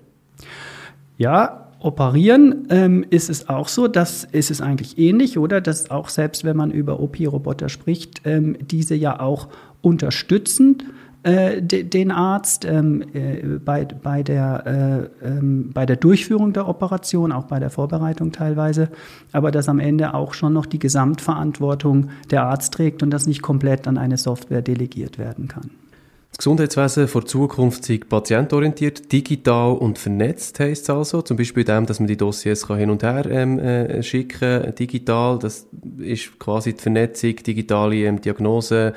Ja, 1.19 1.67
operieren 1.77 2.65
ähm, 2.71 3.05
ist 3.11 3.29
es 3.29 3.49
auch 3.49 3.67
so, 3.67 3.87
das 3.87 4.23
ist 4.23 4.49
es 4.49 4.61
eigentlich 4.61 4.97
ähnlich, 4.97 5.37
oder? 5.37 5.61
Dass 5.61 5.91
auch 5.91 6.09
selbst 6.09 6.43
wenn 6.43 6.57
man 6.57 6.71
über 6.71 7.01
OP-Roboter 7.01 7.69
spricht, 7.69 8.21
ähm, 8.25 8.57
diese 8.59 8.95
ja 8.95 9.19
auch 9.19 9.49
unterstützen 9.83 10.81
äh, 11.23 11.61
den 11.61 12.11
Arzt 12.11 12.65
ähm, 12.65 13.03
äh, 13.13 13.59
bei, 13.63 13.85
bei, 13.85 14.23
der, 14.23 15.09
äh, 15.21 15.27
ähm, 15.27 15.71
bei 15.73 15.85
der 15.85 15.95
Durchführung 15.95 16.53
der 16.53 16.67
Operation, 16.67 17.31
auch 17.31 17.45
bei 17.45 17.59
der 17.59 17.69
Vorbereitung 17.69 18.31
teilweise, 18.31 18.89
aber 19.31 19.51
dass 19.51 19.69
am 19.69 19.79
Ende 19.79 20.13
auch 20.13 20.33
schon 20.33 20.53
noch 20.53 20.65
die 20.65 20.79
Gesamtverantwortung 20.79 22.09
der 22.29 22.43
Arzt 22.43 22.73
trägt 22.73 23.03
und 23.03 23.11
das 23.11 23.25
nicht 23.25 23.41
komplett 23.41 23.87
an 23.87 23.97
eine 23.97 24.17
Software 24.17 24.61
delegiert 24.61 25.17
werden 25.17 25.47
kann. 25.47 25.71
Das 26.33 26.39
Gesundheitswesen 26.39 27.07
vor 27.07 27.27
Zukunft 27.27 27.85
sei 27.85 27.99
patientorientiert, 27.99 29.11
digital 29.11 29.73
und 29.73 29.99
vernetzt 29.99 30.59
heisst 30.59 30.85
es 30.85 30.89
also. 30.89 31.21
Zum 31.21 31.37
Beispiel 31.37 31.63
dem, 31.63 31.85
dass 31.85 31.99
man 31.99 32.07
die 32.07 32.17
Dossiers 32.17 32.65
hin 32.65 32.89
und 32.89 33.03
her 33.03 33.27
ähm, 33.29 33.59
äh, 33.59 34.01
schicken, 34.01 34.73
digital. 34.73 35.37
Das 35.37 35.67
ist 35.99 36.39
quasi 36.39 36.73
die 36.73 36.81
Vernetzung, 36.81 37.35
digitale 37.35 37.97
ähm, 37.97 38.19
Diagnose, 38.19 38.93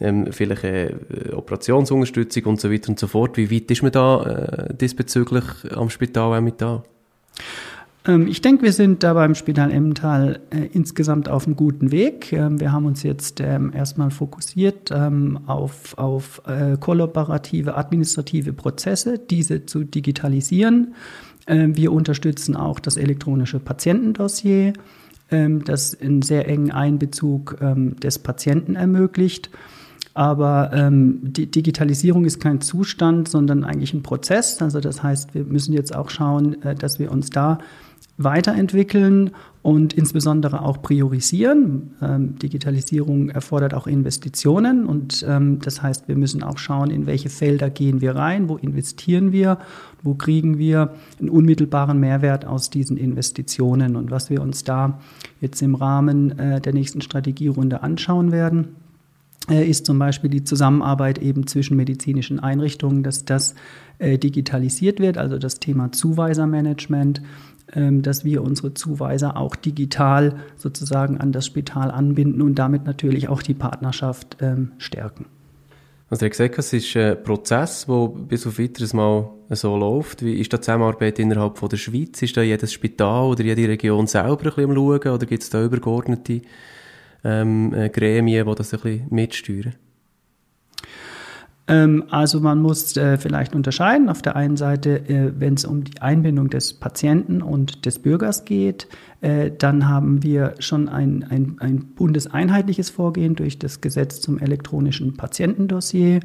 ähm, 0.00 0.32
vielleicht 0.32 0.64
äh, 0.64 0.92
Operationsunterstützung 1.32 2.42
und 2.46 2.60
so 2.60 2.72
weiter 2.72 2.88
und 2.88 2.98
so 2.98 3.06
fort. 3.06 3.36
Wie 3.36 3.52
weit 3.52 3.70
ist 3.70 3.84
man 3.84 3.92
da 3.92 4.24
äh, 4.24 4.74
diesbezüglich 4.74 5.44
am 5.72 5.90
Spital 5.90 6.36
auch 6.36 6.40
mit 6.40 6.60
da? 6.60 6.82
Ähm, 8.06 8.26
ich 8.26 8.40
denke, 8.40 8.62
wir 8.62 8.72
sind 8.72 9.02
da 9.02 9.14
beim 9.14 9.34
Spital 9.34 9.70
Emmental 9.70 10.40
äh, 10.50 10.68
insgesamt 10.72 11.28
auf 11.28 11.46
einem 11.46 11.56
guten 11.56 11.90
Weg. 11.90 12.32
Ähm, 12.32 12.60
wir 12.60 12.72
haben 12.72 12.86
uns 12.86 13.02
jetzt 13.02 13.40
ähm, 13.40 13.72
erstmal 13.74 14.10
fokussiert 14.10 14.92
auf, 15.46 15.98
auf 15.98 16.42
äh, 16.46 16.76
kollaborative 16.78 17.76
administrative 17.76 18.52
Prozesse, 18.52 19.18
diese 19.18 19.66
zu 19.66 19.84
digitalisieren. 19.84 20.94
Wir 21.46 21.90
unterstützen 21.90 22.54
auch 22.54 22.78
das 22.78 22.96
elektronische 22.96 23.58
Patientendossier, 23.58 24.72
das 25.30 26.00
einen 26.00 26.22
sehr 26.22 26.46
engen 26.46 26.70
Einbezug 26.70 27.56
des 28.00 28.20
Patienten 28.20 28.76
ermöglicht. 28.76 29.50
Aber 30.14 30.70
ähm, 30.74 31.20
die 31.22 31.50
Digitalisierung 31.50 32.24
ist 32.24 32.40
kein 32.40 32.60
Zustand, 32.60 33.28
sondern 33.28 33.64
eigentlich 33.64 33.94
ein 33.94 34.02
Prozess. 34.02 34.60
Also 34.60 34.80
das 34.80 35.02
heißt, 35.02 35.34
wir 35.34 35.44
müssen 35.44 35.72
jetzt 35.72 35.94
auch 35.94 36.10
schauen, 36.10 36.60
äh, 36.62 36.74
dass 36.74 36.98
wir 36.98 37.12
uns 37.12 37.30
da 37.30 37.58
weiterentwickeln 38.16 39.30
und 39.62 39.92
insbesondere 39.92 40.62
auch 40.62 40.82
priorisieren. 40.82 41.94
Ähm, 42.02 42.38
Digitalisierung 42.38 43.30
erfordert 43.30 43.74
auch 43.74 43.86
Investitionen 43.86 44.86
und 44.86 45.24
ähm, 45.28 45.58
das 45.60 45.82
heißt, 45.82 46.08
wir 46.08 46.16
müssen 46.16 46.42
auch 46.42 46.58
schauen, 46.58 46.90
in 46.90 47.06
welche 47.06 47.30
Felder 47.30 47.70
gehen 47.70 48.00
wir 48.00 48.16
rein, 48.16 48.48
wo 48.48 48.56
investieren 48.56 49.32
wir, 49.32 49.58
wo 50.02 50.14
kriegen 50.14 50.58
wir 50.58 50.94
einen 51.18 51.30
unmittelbaren 51.30 51.98
Mehrwert 51.98 52.44
aus 52.44 52.70
diesen 52.70 52.96
Investitionen 52.96 53.96
und 53.96 54.10
was 54.10 54.30
wir 54.30 54.42
uns 54.42 54.64
da 54.64 55.00
jetzt 55.40 55.62
im 55.62 55.74
Rahmen 55.74 56.38
äh, 56.38 56.60
der 56.60 56.74
nächsten 56.74 57.00
Strategierunde 57.00 57.82
anschauen 57.82 58.32
werden 58.32 58.68
äh, 59.48 59.68
ist 59.68 59.86
zum 59.86 59.98
Beispiel 59.98 60.30
die 60.30 60.44
Zusammenarbeit 60.44 61.18
eben 61.18 61.46
zwischen 61.46 61.76
medizinischen 61.76 62.40
Einrichtungen, 62.40 63.02
dass 63.02 63.24
das 63.24 63.54
äh, 63.98 64.18
digitalisiert 64.18 65.00
wird, 65.00 65.18
also 65.18 65.38
das 65.38 65.58
Thema 65.60 65.92
Zuweisermanagement, 65.92 67.22
dass 68.02 68.24
wir 68.24 68.42
unsere 68.42 68.74
Zuweiser 68.74 69.36
auch 69.36 69.56
digital 69.56 70.36
sozusagen 70.56 71.18
an 71.18 71.32
das 71.32 71.46
Spital 71.46 71.90
anbinden 71.90 72.42
und 72.42 72.56
damit 72.56 72.84
natürlich 72.84 73.28
auch 73.28 73.42
die 73.42 73.54
Partnerschaft 73.54 74.38
ähm, 74.40 74.72
stärken. 74.78 75.26
Also 76.10 76.24
der 76.24 76.30
gesagt, 76.30 76.58
es 76.58 76.72
ist 76.72 76.96
ein 76.96 77.22
Prozess, 77.22 77.86
der 77.86 78.08
bis 78.08 78.44
auf 78.44 78.58
weiteres 78.58 78.92
Mal 78.92 79.30
so 79.50 79.76
läuft. 79.76 80.24
Wie 80.24 80.34
ist 80.40 80.52
die 80.52 80.60
Zusammenarbeit 80.60 81.20
innerhalb 81.20 81.56
von 81.56 81.68
der 81.68 81.76
Schweiz? 81.76 82.20
Ist 82.20 82.36
da 82.36 82.42
jedes 82.42 82.72
Spital 82.72 83.26
oder 83.26 83.44
jede 83.44 83.68
Region 83.68 84.08
selber 84.08 84.30
ein 84.30 84.36
bisschen 84.38 84.64
am 84.64 84.74
Schauen 84.74 85.14
oder 85.14 85.26
gibt 85.26 85.44
es 85.44 85.50
da 85.50 85.64
übergeordnete 85.64 86.42
ähm, 87.22 87.72
äh, 87.72 87.88
Gremien, 87.90 88.44
die 88.44 88.54
das 88.56 88.74
ein 88.74 88.80
bisschen 88.80 89.06
mitsteuern? 89.10 89.74
Ähm, 91.70 92.04
also 92.10 92.40
man 92.40 92.60
muss 92.60 92.96
äh, 92.96 93.16
vielleicht 93.16 93.54
unterscheiden. 93.54 94.08
Auf 94.08 94.22
der 94.22 94.34
einen 94.34 94.56
Seite, 94.56 95.08
äh, 95.08 95.32
wenn 95.38 95.54
es 95.54 95.64
um 95.64 95.84
die 95.84 96.02
Einbindung 96.02 96.50
des 96.50 96.74
Patienten 96.74 97.42
und 97.42 97.86
des 97.86 98.00
Bürgers 98.00 98.44
geht, 98.44 98.88
äh, 99.20 99.52
dann 99.56 99.88
haben 99.88 100.24
wir 100.24 100.54
schon 100.58 100.88
ein, 100.88 101.24
ein, 101.30 101.56
ein 101.60 101.94
bundeseinheitliches 101.94 102.90
Vorgehen 102.90 103.36
durch 103.36 103.58
das 103.60 103.80
Gesetz 103.80 104.20
zum 104.20 104.38
elektronischen 104.40 105.16
Patientendossier 105.16 106.20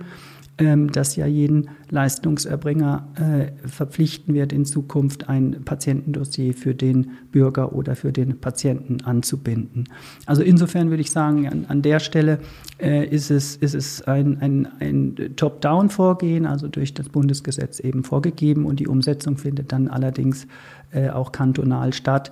ähm, 0.57 0.91
das 0.91 1.15
ja 1.15 1.25
jeden 1.25 1.69
Leistungserbringer 1.89 3.07
äh, 3.15 3.67
verpflichten 3.67 4.33
wird, 4.33 4.53
in 4.53 4.65
Zukunft 4.65 5.27
ein 5.27 5.63
Patientendossier 5.65 6.53
für 6.53 6.73
den 6.73 7.11
Bürger 7.31 7.73
oder 7.73 7.95
für 7.95 8.13
den 8.13 8.39
Patienten 8.39 9.01
anzubinden. 9.03 9.89
Also 10.25 10.43
insofern 10.43 10.89
würde 10.89 11.01
ich 11.01 11.11
sagen, 11.11 11.47
an, 11.47 11.65
an 11.67 11.81
der 11.81 11.99
Stelle 11.99 12.39
äh, 12.79 13.05
ist 13.05 13.31
es, 13.31 13.57
ist 13.57 13.75
es 13.75 14.01
ein, 14.03 14.39
ein, 14.39 14.67
ein 14.79 15.15
Top-Down-Vorgehen, 15.35 16.45
also 16.45 16.67
durch 16.67 16.93
das 16.93 17.09
Bundesgesetz 17.09 17.79
eben 17.79 18.03
vorgegeben 18.03 18.65
und 18.65 18.79
die 18.79 18.87
Umsetzung 18.87 19.37
findet 19.37 19.71
dann 19.71 19.89
allerdings 19.89 20.47
äh, 20.91 21.09
auch 21.09 21.31
kantonal 21.33 21.91
statt. 21.91 22.31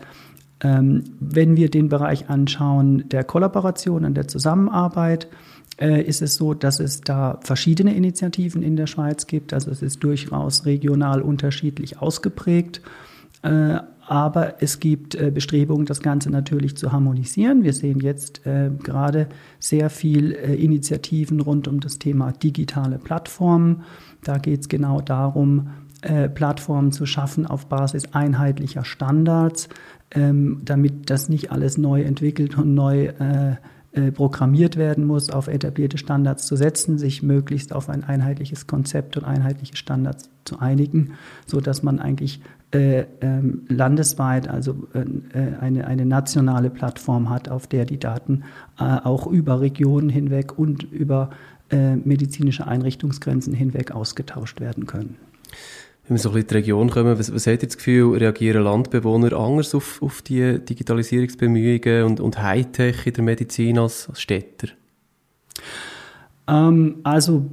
Ähm, 0.62 1.04
wenn 1.20 1.58
wir 1.58 1.70
den 1.70 1.90
Bereich 1.90 2.30
anschauen 2.30 3.10
der 3.10 3.26
Kollaboration 3.26 4.06
und 4.06 4.16
der 4.16 4.30
Zusammenarbeit, 4.30 5.28
ist 5.78 6.22
es 6.22 6.36
so, 6.36 6.54
dass 6.54 6.80
es 6.80 7.02
da 7.02 7.40
verschiedene 7.42 7.96
Initiativen 7.96 8.62
in 8.62 8.76
der 8.76 8.88
Schweiz 8.88 9.26
gibt. 9.26 9.54
Also 9.54 9.72
es 9.72 9.82
ist 9.82 10.04
durchaus 10.04 10.66
regional 10.66 11.22
unterschiedlich 11.22 12.00
ausgeprägt. 12.00 12.82
Äh, 13.42 13.80
aber 14.06 14.62
es 14.62 14.80
gibt 14.80 15.16
äh, 15.16 15.32
Bestrebungen, 15.32 15.86
das 15.86 16.02
Ganze 16.02 16.30
natürlich 16.30 16.76
zu 16.76 16.92
harmonisieren. 16.92 17.64
Wir 17.64 17.74
sehen 17.74 18.00
jetzt 18.00 18.46
äh, 18.46 18.70
gerade 18.84 19.28
sehr 19.60 19.90
viel 19.90 20.34
äh, 20.34 20.56
Initiativen 20.56 21.40
rund 21.40 21.68
um 21.68 21.80
das 21.80 22.00
Thema 22.00 22.32
digitale 22.32 22.98
Plattformen. 22.98 23.84
Da 24.24 24.38
geht 24.38 24.62
es 24.62 24.70
genau 24.70 25.00
darum, 25.00 25.70
äh, 26.02 26.28
Plattformen 26.28 26.92
zu 26.92 27.06
schaffen 27.06 27.46
auf 27.46 27.68
Basis 27.68 28.14
einheitlicher 28.14 28.84
Standards, 28.84 29.70
ähm, 30.12 30.62
damit 30.66 31.10
das 31.10 31.30
nicht 31.30 31.52
alles 31.52 31.78
neu 31.78 32.02
entwickelt 32.02 32.58
und 32.58 32.74
neu 32.74 33.14
äh, 33.94 34.12
programmiert 34.12 34.76
werden 34.76 35.06
muss, 35.06 35.30
auf 35.30 35.48
etablierte 35.48 35.98
Standards 35.98 36.48
zu 36.48 36.56
setzen, 36.56 36.98
sich 36.98 37.22
möglichst 37.22 37.74
auf 37.74 37.90
ein 37.90 38.04
einheitliches 38.04 38.68
Konzept 38.68 39.18
und 39.18 39.24
einheitliche 39.24 39.78
Standards 39.78 40.30
zu 40.46 40.60
einigen, 40.60 41.14
so 41.46 41.62
dass 41.62 41.84
man 41.84 42.00
eigentlich 42.00 42.42
äh, 42.72 43.06
ähm, 43.22 43.68
landesweit, 43.70 44.48
also 44.48 44.88
äh, 44.94 45.06
eine, 45.62 45.86
eine 45.86 46.06
nationale 46.08 46.72
Plattform 46.72 47.30
hat, 47.30 47.50
auf 47.50 47.68
der 47.68 47.86
die 47.86 48.00
Daten 48.00 48.46
äh, 48.80 48.84
auch 48.84 49.28
über 49.28 49.62
Regionen 49.62 50.10
hinweg 50.10 50.58
und 50.58 50.82
über 50.82 51.30
äh, 51.70 51.96
medizinische 51.96 52.66
Einrichtungsgrenzen 52.66 53.54
hinweg 53.54 53.92
ausgetauscht 53.92 54.60
werden 54.60 54.88
können. 54.88 55.18
Wenn 56.06 56.18
wir 56.18 56.22
so 56.22 56.30
ein 56.30 56.34
bisschen 56.34 56.42
in 56.42 56.48
die 56.48 56.54
Region 56.56 56.90
kommen, 56.90 57.18
was, 57.18 57.34
was 57.34 57.48
hat 57.48 57.64
ihr 57.64 57.68
das 57.68 57.78
Gefühl, 57.78 58.18
reagieren 58.18 58.64
Landbewohner 58.64 59.34
anders 59.34 59.74
auf, 59.74 60.02
auf 60.02 60.22
die 60.22 60.60
Digitalisierungsbemühungen 60.60 62.04
und, 62.04 62.20
und 62.20 62.42
Hightech 62.42 63.08
in 63.08 63.14
der 63.14 63.24
Medizin 63.24 63.80
als, 63.80 64.10
als 64.10 64.22
Städter? 64.22 64.68
Ähm, 66.48 66.98
also 67.04 67.46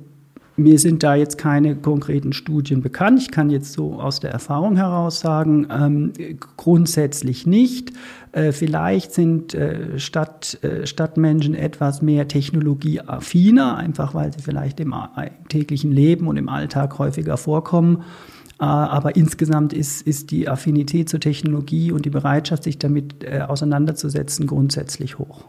mir 0.57 0.78
sind 0.78 1.02
da 1.02 1.14
jetzt 1.14 1.38
keine 1.38 1.76
konkreten 1.76 2.33
Studien 2.33 2.83
bekannt. 2.83 3.21
Ich 3.21 3.30
kann 3.30 3.50
jetzt 3.50 3.73
so 3.73 3.95
aus 3.95 4.21
der 4.21 4.30
Erfahrung 4.30 4.76
heraus 4.76 5.21
sagen, 5.21 5.66
ähm, 5.71 6.12
grundsätzlich 6.57 7.47
nicht. 7.47 7.92
Äh, 8.33 8.52
vielleicht 8.52 9.12
sind 9.12 9.54
äh, 9.54 9.99
Stadt, 9.99 10.62
äh, 10.62 10.87
Stadtmenschen 10.87 11.54
etwas 11.54 12.02
mehr 12.02 12.28
technologieaffiner, 12.28 13.76
einfach 13.76 14.12
weil 14.12 14.33
sie 14.33 14.42
vielleicht 14.42 14.80
im 14.80 14.95
täglichen 15.49 15.92
Leben 15.92 16.26
und 16.26 16.37
im 16.37 16.49
Alltag 16.49 16.99
häufiger 16.99 17.37
vorkommen. 17.37 18.02
Äh, 18.61 18.64
aber 18.64 19.17
insgesamt 19.17 19.73
ist, 19.73 20.02
ist 20.02 20.31
die 20.31 20.49
Affinität 20.49 21.09
zur 21.09 21.19
Technologie 21.19 21.93
und 21.93 22.05
die 22.05 22.11
Bereitschaft, 22.11 22.64
sich 22.64 22.79
damit 22.79 23.25
äh, 23.25 23.40
auseinanderzusetzen, 23.40 24.47
grundsätzlich 24.47 25.19
hoch. 25.19 25.45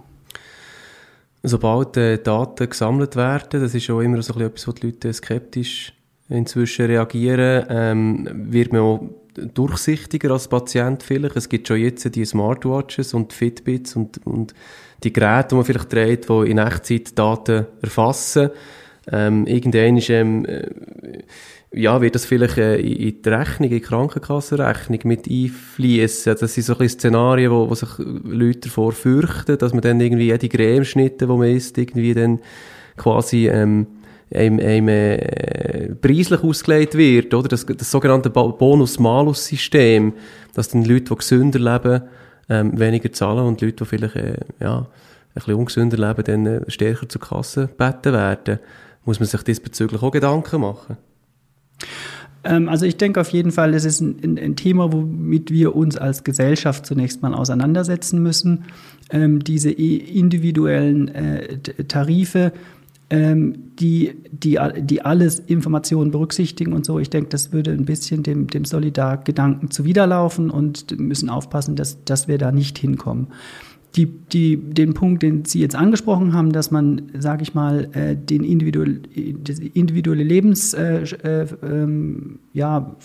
Sobald 1.44 1.98
äh, 1.98 2.20
Daten 2.20 2.70
gesammelt 2.70 3.16
werden, 3.16 3.62
das 3.62 3.76
ist 3.76 3.90
auch 3.90 4.00
immer 4.00 4.22
so 4.22 4.40
etwas, 4.40 4.68
wo 4.68 4.72
die 4.72 4.88
Leute 4.88 5.12
skeptisch 5.12 5.94
inzwischen 6.30 6.86
reagieren, 6.86 7.66
ähm, 7.70 8.28
wird 8.52 8.72
man 8.72 8.82
auch 8.82 9.02
durchsichtiger 9.54 10.32
als 10.32 10.48
Patient 10.48 11.04
vielleicht. 11.04 11.36
Es 11.36 11.50
gibt 11.50 11.68
schon 11.68 11.78
jetzt 11.78 12.16
die 12.16 12.26
Smartwatches 12.26 13.14
und 13.14 13.34
Fitbits 13.34 13.96
und, 13.96 14.26
und 14.26 14.54
die 15.04 15.12
Geräte, 15.12 15.50
die 15.50 15.56
man 15.56 15.66
vielleicht 15.66 15.92
dreht, 15.92 16.30
die 16.30 16.50
in 16.50 16.58
Echtzeit 16.60 17.18
Daten 17.18 17.66
erfassen. 17.82 18.52
Ähm, 19.12 19.48
irgendwann 19.48 19.98
ist, 19.98 20.10
ähm, 20.10 20.46
äh, 20.46 20.70
ja, 21.74 22.02
wird 22.02 22.16
das 22.16 22.26
vielleicht 22.26 22.58
äh, 22.58 22.78
in 22.78 23.22
die 23.22 23.30
Rechnung, 23.30 23.70
in 23.70 23.76
die 23.76 23.82
Krankenkassenrechnung 23.82 25.00
mit 25.06 25.30
einfließen. 25.30 26.36
Das 26.40 26.54
sind 26.54 26.64
so 26.64 26.74
ein 26.74 26.80
bisschen 26.80 27.00
Szenarien, 27.00 27.52
wo, 27.52 27.70
wo 27.70 27.76
sich 27.76 27.90
Leute 27.98 28.62
davor 28.62 28.92
fürchten, 28.92 29.58
dass 29.58 29.72
man 29.72 29.82
dann 29.82 30.02
irgendwie 30.02 30.26
jede 30.26 30.50
Cremeschnitte, 30.50 31.28
die 31.28 31.34
man 31.34 31.48
isst, 31.48 31.78
irgendwie 31.78 32.14
dann 32.14 32.40
quasi 32.98 33.48
ähm, 33.48 33.88
einem, 34.34 34.60
einem 34.60 34.88
äh, 34.90 35.96
preislich 35.96 36.44
ausgelegt 36.44 36.96
wird, 36.96 37.34
oder? 37.34 37.48
Das, 37.48 37.66
das 37.66 37.90
sogenannte 37.90 38.30
Bonus-Malus-System, 38.30 40.14
dass 40.54 40.70
dann 40.70 40.84
Leute, 40.84 41.06
die 41.06 41.16
gesünder 41.16 41.60
leben, 41.60 42.04
ähm, 42.50 42.78
weniger 42.78 43.12
zahlen 43.14 43.46
und 43.46 43.62
Leute, 43.62 43.84
die 43.84 43.86
vielleicht 43.86 44.16
äh, 44.18 44.38
ja, 44.60 44.80
ein 44.80 44.88
bisschen 45.34 45.56
ungesünder 45.56 45.98
leben, 45.98 46.24
dann 46.24 46.46
äh, 46.46 46.70
stärker 46.70 47.08
zur 47.08 47.22
Kasse 47.22 47.68
gebeten 47.68 48.12
werden. 48.12 48.60
Muss 49.06 49.20
man 49.20 49.28
sich 49.28 49.42
diesbezüglich 49.44 50.02
auch 50.02 50.12
Gedanken 50.12 50.62
machen? 50.62 50.98
Ähm, 52.44 52.70
also 52.70 52.86
ich 52.86 52.98
denke 52.98 53.22
auf 53.22 53.30
jeden 53.30 53.52
Fall, 53.52 53.74
es 53.74 53.86
ist 53.86 54.02
ein, 54.02 54.38
ein, 54.38 54.56
Thema, 54.56 54.92
womit 54.92 55.52
wir 55.52 55.76
uns 55.76 55.98
als 55.98 56.24
Gesellschaft 56.24 56.86
zunächst 56.86 57.22
mal 57.22 57.34
auseinandersetzen 57.34 58.22
müssen. 58.22 58.66
Ähm, 59.10 59.44
diese 59.44 59.72
individuellen 59.72 61.10
äh, 61.10 61.58
Tarife, 61.88 62.52
ähm, 63.10 63.74
die, 63.80 64.14
die, 64.32 64.58
die 64.78 65.02
alles 65.04 65.40
Informationen 65.40 66.12
berücksichtigen 66.12 66.74
und 66.74 66.86
so. 66.86 66.98
Ich 66.98 67.10
denke, 67.10 67.30
das 67.30 67.52
würde 67.52 67.72
ein 67.72 67.86
bisschen 67.86 68.24
dem, 68.24 68.48
dem 68.48 68.66
Solidar-Gedanken 68.66 69.70
zuwiderlaufen 69.70 70.50
und 70.50 70.98
müssen 71.00 71.30
aufpassen, 71.30 71.76
dass, 71.76 72.04
dass 72.06 72.28
wir 72.28 72.38
da 72.38 72.52
nicht 72.52 72.78
hinkommen 72.78 73.28
die, 73.96 74.06
die, 74.06 74.56
den 74.58 74.94
Punkt, 74.94 75.22
den 75.22 75.44
Sie 75.44 75.60
jetzt 75.60 75.76
angesprochen 75.76 76.34
haben, 76.34 76.54
dass 76.54 76.72
man, 76.72 77.12
sage 77.18 77.44
ich 77.44 77.54
mal, 77.54 77.90
äh, 77.92 78.16
den 78.16 78.44
individuell, 78.44 79.02
das 79.44 79.60
individuelle 79.60 80.24
Lebensverhalten 80.24 81.20
äh, 81.24 81.42
äh, 81.42 81.48
ähm, 81.62 82.40
ja, 82.54 82.96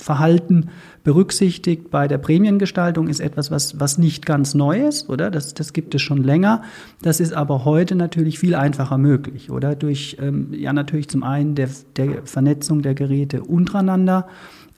berücksichtigt 1.02 1.90
bei 1.90 2.06
der 2.06 2.18
Prämiengestaltung, 2.18 3.08
ist 3.08 3.18
etwas, 3.18 3.50
was, 3.50 3.80
was 3.80 3.98
nicht 3.98 4.26
ganz 4.26 4.54
neu 4.54 4.86
ist, 4.86 5.08
oder? 5.08 5.32
Das, 5.32 5.54
das 5.54 5.72
gibt 5.72 5.94
es 5.96 6.02
schon 6.02 6.22
länger. 6.22 6.62
Das 7.02 7.18
ist 7.18 7.32
aber 7.32 7.64
heute 7.64 7.96
natürlich 7.96 8.38
viel 8.38 8.54
einfacher 8.54 8.98
möglich, 8.98 9.50
oder? 9.50 9.74
Durch, 9.74 10.18
ähm, 10.20 10.52
ja, 10.52 10.72
natürlich 10.72 11.08
zum 11.08 11.24
einen 11.24 11.56
der, 11.56 11.68
der 11.96 12.22
Vernetzung 12.24 12.82
der 12.82 12.94
Geräte 12.94 13.42
untereinander, 13.42 14.28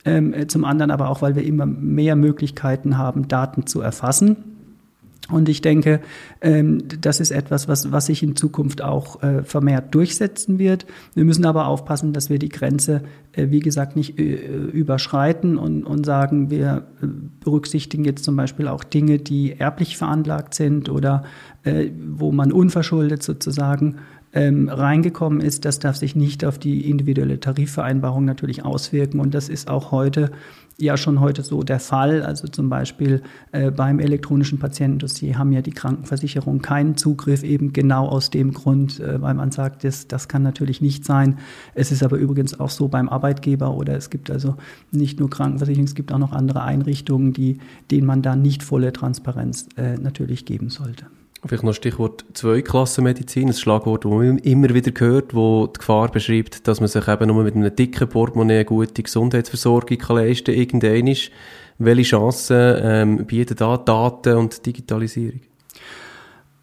ähm, 0.06 0.34
zum 0.48 0.64
anderen 0.64 0.90
aber 0.90 1.10
auch, 1.10 1.20
weil 1.20 1.34
wir 1.36 1.42
immer 1.42 1.66
mehr 1.66 2.16
Möglichkeiten 2.16 2.96
haben, 2.96 3.28
Daten 3.28 3.66
zu 3.66 3.82
erfassen 3.82 4.57
und 5.30 5.48
ich 5.50 5.60
denke, 5.60 6.00
ähm, 6.40 6.82
das 7.00 7.20
ist 7.20 7.32
etwas, 7.32 7.68
was, 7.68 7.92
was 7.92 8.06
sich 8.06 8.22
in 8.22 8.34
Zukunft 8.34 8.82
auch 8.82 9.22
äh, 9.22 9.42
vermehrt 9.42 9.94
durchsetzen 9.94 10.58
wird. 10.58 10.86
Wir 11.14 11.24
müssen 11.24 11.44
aber 11.44 11.66
aufpassen, 11.66 12.14
dass 12.14 12.30
wir 12.30 12.38
die 12.38 12.48
Grenze, 12.48 13.02
äh, 13.32 13.48
wie 13.50 13.60
gesagt, 13.60 13.94
nicht 13.94 14.18
äh, 14.18 14.22
überschreiten 14.24 15.58
und, 15.58 15.84
und 15.84 16.06
sagen, 16.06 16.50
wir 16.50 16.86
berücksichtigen 17.44 18.04
jetzt 18.04 18.24
zum 18.24 18.36
Beispiel 18.36 18.68
auch 18.68 18.84
Dinge, 18.84 19.18
die 19.18 19.52
erblich 19.52 19.96
veranlagt 19.96 20.54
sind 20.54 20.88
oder 20.88 21.24
wo 22.08 22.32
man 22.32 22.50
unverschuldet 22.50 23.22
sozusagen 23.22 23.96
ähm, 24.32 24.68
reingekommen 24.68 25.40
ist, 25.40 25.64
das 25.64 25.78
darf 25.78 25.96
sich 25.96 26.14
nicht 26.14 26.44
auf 26.44 26.58
die 26.58 26.88
individuelle 26.88 27.40
Tarifvereinbarung 27.40 28.24
natürlich 28.24 28.64
auswirken. 28.64 29.20
Und 29.20 29.34
das 29.34 29.48
ist 29.48 29.68
auch 29.68 29.90
heute 29.90 30.30
ja 30.80 30.96
schon 30.96 31.20
heute 31.20 31.42
so 31.42 31.62
der 31.62 31.80
Fall. 31.80 32.22
Also 32.22 32.46
zum 32.48 32.68
Beispiel 32.68 33.22
äh, 33.52 33.70
beim 33.70 33.98
elektronischen 33.98 34.58
Patientendossier 34.58 35.36
haben 35.36 35.52
ja 35.52 35.60
die 35.60 35.72
Krankenversicherungen 35.72 36.62
keinen 36.62 36.96
Zugriff, 36.96 37.42
eben 37.42 37.72
genau 37.72 38.06
aus 38.06 38.30
dem 38.30 38.52
Grund, 38.52 39.00
äh, 39.00 39.20
weil 39.20 39.34
man 39.34 39.50
sagt, 39.50 39.84
das, 39.84 40.06
das 40.06 40.28
kann 40.28 40.42
natürlich 40.42 40.80
nicht 40.80 41.04
sein. 41.04 41.38
Es 41.74 41.90
ist 41.90 42.02
aber 42.02 42.16
übrigens 42.16 42.58
auch 42.58 42.70
so 42.70 42.88
beim 42.88 43.08
Arbeitgeber 43.08 43.74
oder 43.74 43.96
es 43.96 44.08
gibt 44.08 44.30
also 44.30 44.56
nicht 44.92 45.18
nur 45.18 45.28
Krankenversicherungen, 45.28 45.88
es 45.88 45.94
gibt 45.94 46.12
auch 46.12 46.18
noch 46.18 46.32
andere 46.32 46.62
Einrichtungen, 46.62 47.32
die, 47.32 47.58
denen 47.90 48.06
man 48.06 48.22
da 48.22 48.36
nicht 48.36 48.62
volle 48.62 48.92
Transparenz 48.92 49.68
äh, 49.76 49.96
natürlich 49.96 50.44
geben 50.44 50.70
sollte. 50.70 51.06
Vielleicht 51.46 51.62
noch 51.62 51.72
Stichwort 51.72 52.24
Zweiklassenmedizin, 52.34 53.48
ein 53.48 53.54
Schlagwort, 53.54 54.04
das 54.04 54.10
man 54.10 54.38
immer 54.38 54.74
wieder 54.74 54.92
hört, 54.98 55.34
wo 55.34 55.68
die 55.68 55.78
Gefahr 55.78 56.10
beschreibt, 56.10 56.66
dass 56.66 56.80
man 56.80 56.88
sich 56.88 57.06
eben 57.06 57.28
nur 57.28 57.44
mit 57.44 57.54
einem 57.54 57.74
dicken 57.74 58.08
Portemonnaie 58.08 58.56
eine 58.56 58.64
gute 58.64 59.02
Gesundheitsversorgung 59.02 59.98
kann 59.98 60.16
leisten 60.16 60.46
kann. 60.46 60.54
Irgendwann 60.54 61.16
welche 61.78 62.02
Chancen 62.02 62.76
ähm, 62.82 63.26
bieten 63.26 63.56
da 63.56 63.76
Daten 63.76 64.36
und 64.36 64.66
Digitalisierung? 64.66 65.40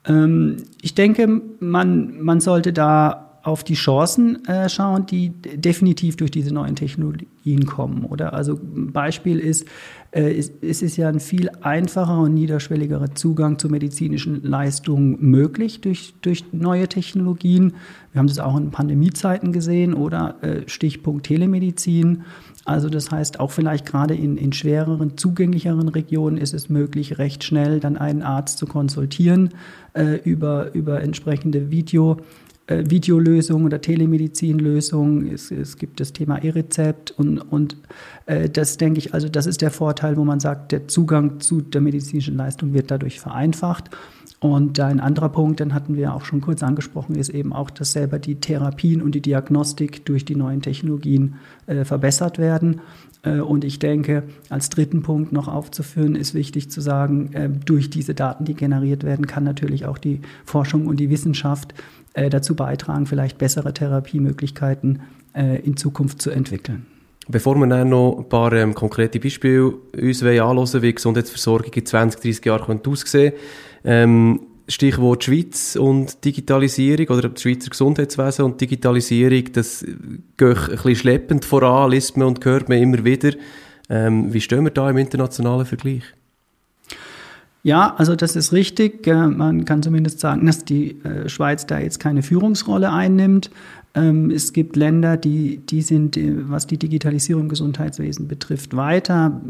Ähm, 0.05 0.57
ich 0.81 0.93
denke, 0.93 1.41
man, 1.59 2.21
man 2.21 2.41
sollte 2.41 2.73
da 2.73 3.24
auf 3.45 3.63
die 3.63 3.75
Chancen 3.75 4.43
äh, 4.45 4.67
schauen, 4.69 5.05
die 5.05 5.29
definitiv 5.29 6.17
durch 6.17 6.31
diese 6.31 6.51
neuen 6.51 6.75
Technologien 6.75 7.67
kommen. 7.67 8.03
Oder 8.05 8.33
also 8.33 8.59
Beispiel 8.59 9.37
ist, 9.37 9.67
äh, 10.09 10.35
es, 10.35 10.51
es 10.61 10.81
ist 10.81 10.97
ja 10.97 11.09
ein 11.09 11.19
viel 11.19 11.51
einfacher 11.61 12.21
und 12.21 12.33
niederschwelligerer 12.33 13.13
Zugang 13.13 13.59
zu 13.59 13.69
medizinischen 13.69 14.41
Leistungen 14.41 15.17
möglich 15.19 15.81
durch, 15.81 16.15
durch 16.21 16.45
neue 16.53 16.87
Technologien. 16.87 17.73
Wir 18.13 18.19
haben 18.19 18.27
das 18.27 18.39
auch 18.39 18.57
in 18.57 18.71
Pandemiezeiten 18.71 19.51
gesehen 19.51 19.93
oder 19.93 20.41
äh, 20.41 20.61
Stichpunkt 20.67 21.27
Telemedizin. 21.27 22.23
Also 22.65 22.89
das 22.89 23.11
heißt, 23.11 23.39
auch 23.39 23.51
vielleicht 23.51 23.85
gerade 23.85 24.15
in, 24.15 24.37
in 24.37 24.53
schwereren, 24.53 25.17
zugänglicheren 25.17 25.87
Regionen 25.87 26.37
ist 26.37 26.55
es 26.55 26.67
möglich, 26.67 27.19
recht 27.19 27.43
schnell 27.43 27.79
dann 27.79 27.95
einen 27.95 28.23
Arzt 28.23 28.57
zu 28.57 28.65
konsultieren 28.65 29.51
äh, 29.93 30.15
über, 30.23 30.73
über 30.73 31.01
entsprechende 31.01 31.69
Video 31.69 32.17
äh, 32.67 32.83
Videolösungen 32.87 33.65
oder 33.65 33.81
Telemedizinlösungen. 33.81 35.31
Es, 35.31 35.51
es 35.51 35.77
gibt 35.77 35.99
das 35.99 36.13
Thema 36.13 36.43
E-Rezept 36.43 37.11
und, 37.11 37.39
und 37.39 37.77
äh, 38.25 38.49
das 38.49 38.77
denke 38.77 38.99
ich, 38.99 39.13
also 39.13 39.29
das 39.29 39.45
ist 39.45 39.61
der 39.61 39.71
Vorteil, 39.71 40.17
wo 40.17 40.23
man 40.23 40.39
sagt, 40.39 40.71
der 40.71 40.87
Zugang 40.87 41.39
zu 41.39 41.61
der 41.61 41.81
medizinischen 41.81 42.35
Leistung 42.35 42.73
wird 42.73 42.91
dadurch 42.91 43.19
vereinfacht. 43.19 43.89
Und 44.39 44.79
ein 44.79 44.99
anderer 44.99 45.29
Punkt, 45.29 45.59
den 45.59 45.73
hatten 45.73 45.95
wir 45.95 46.13
auch 46.13 46.25
schon 46.25 46.41
kurz 46.41 46.61
angesprochen, 46.61 47.15
ist 47.15 47.29
eben 47.29 47.53
auch, 47.53 47.69
dass 47.69 47.93
selber 47.93 48.19
die 48.19 48.35
Therapien 48.35 49.01
und 49.01 49.15
die 49.15 49.21
Diagnostik 49.21 50.05
durch 50.05 50.25
die 50.25 50.35
neuen 50.35 50.61
Technologien 50.61 51.35
äh, 51.67 51.85
verbessert 51.85 52.37
werden. 52.37 52.81
Äh, 53.25 53.39
und 53.39 53.63
ich 53.63 53.79
denke, 53.79 54.23
als 54.49 54.69
dritten 54.69 55.01
Punkt 55.01 55.31
noch 55.31 55.47
aufzuführen, 55.47 56.15
ist 56.15 56.33
wichtig 56.33 56.69
zu 56.69 56.81
sagen, 56.81 57.33
äh, 57.33 57.49
durch 57.49 57.89
diese 57.89 58.13
Daten, 58.13 58.45
die 58.45 58.53
generiert 58.53 59.03
werden, 59.03 59.27
kann 59.27 59.43
natürlich 59.43 59.85
auch 59.85 59.97
die 59.97 60.21
Forschung 60.45 60.87
und 60.87 60.99
die 60.99 61.09
Wissenschaft 61.09 61.73
äh, 62.13 62.29
dazu 62.29 62.55
beitragen, 62.55 63.05
vielleicht 63.05 63.37
bessere 63.37 63.73
Therapiemöglichkeiten 63.73 65.01
in 65.63 65.75
Zukunft 65.75 66.21
zu 66.21 66.29
entwickeln. 66.29 66.85
Bevor 67.27 67.55
wir 67.55 67.67
dann 67.67 67.89
noch 67.89 68.19
ein 68.19 68.29
paar 68.29 68.53
ähm, 68.53 68.73
konkrete 68.73 69.19
Beispiele 69.19 69.71
uns 69.71 70.23
anschauen 70.23 70.81
wie 70.81 70.93
Gesundheitsversorgung 70.93 71.73
in 71.73 71.85
20, 71.85 72.21
30 72.21 72.45
Jahren 72.45 72.79
aussehen 72.79 73.31
könnte, 73.31 73.37
ähm, 73.83 74.39
Stichwort 74.67 75.23
Schweiz 75.23 75.75
und 75.75 76.25
Digitalisierung 76.25 77.07
oder 77.07 77.29
das 77.29 77.41
Schweizer 77.41 77.69
Gesundheitswesen 77.69 78.45
und 78.45 78.59
Digitalisierung, 78.59 79.51
das 79.53 79.85
geht 80.37 80.57
ein 80.57 80.67
bisschen 80.67 80.95
schleppend 80.95 81.45
voran, 81.45 81.91
liest 81.91 82.17
man 82.17 82.29
und 82.29 82.45
hört 82.45 82.69
man 82.69 82.79
immer 82.79 83.05
wieder. 83.05 83.31
Ähm, 83.89 84.33
wie 84.33 84.41
stehen 84.41 84.63
wir 84.63 84.71
da 84.71 84.89
im 84.89 84.97
internationalen 84.97 85.65
Vergleich? 85.65 86.03
Ja, 87.65 87.95
also 87.97 88.15
das 88.15 88.35
ist 88.35 88.53
richtig. 88.53 89.07
Man 89.07 89.65
kann 89.65 89.81
zumindest 89.81 90.19
sagen, 90.19 90.45
dass 90.45 90.65
die 90.65 91.03
äh, 91.03 91.27
Schweiz 91.27 91.65
da 91.65 91.79
jetzt 91.79 91.99
keine 91.99 92.21
Führungsrolle 92.21 92.91
einnimmt. 92.91 93.49
Ähm, 93.95 94.29
es 94.29 94.53
gibt 94.53 94.75
Länder, 94.75 95.17
die, 95.17 95.57
die 95.57 95.81
sind, 95.81 96.15
äh, 96.15 96.33
was 96.47 96.67
die 96.67 96.77
Digitalisierung 96.77 97.43
im 97.43 97.49
Gesundheitswesen 97.49 98.27
betrifft, 98.27 98.75
weiter. 98.75 99.41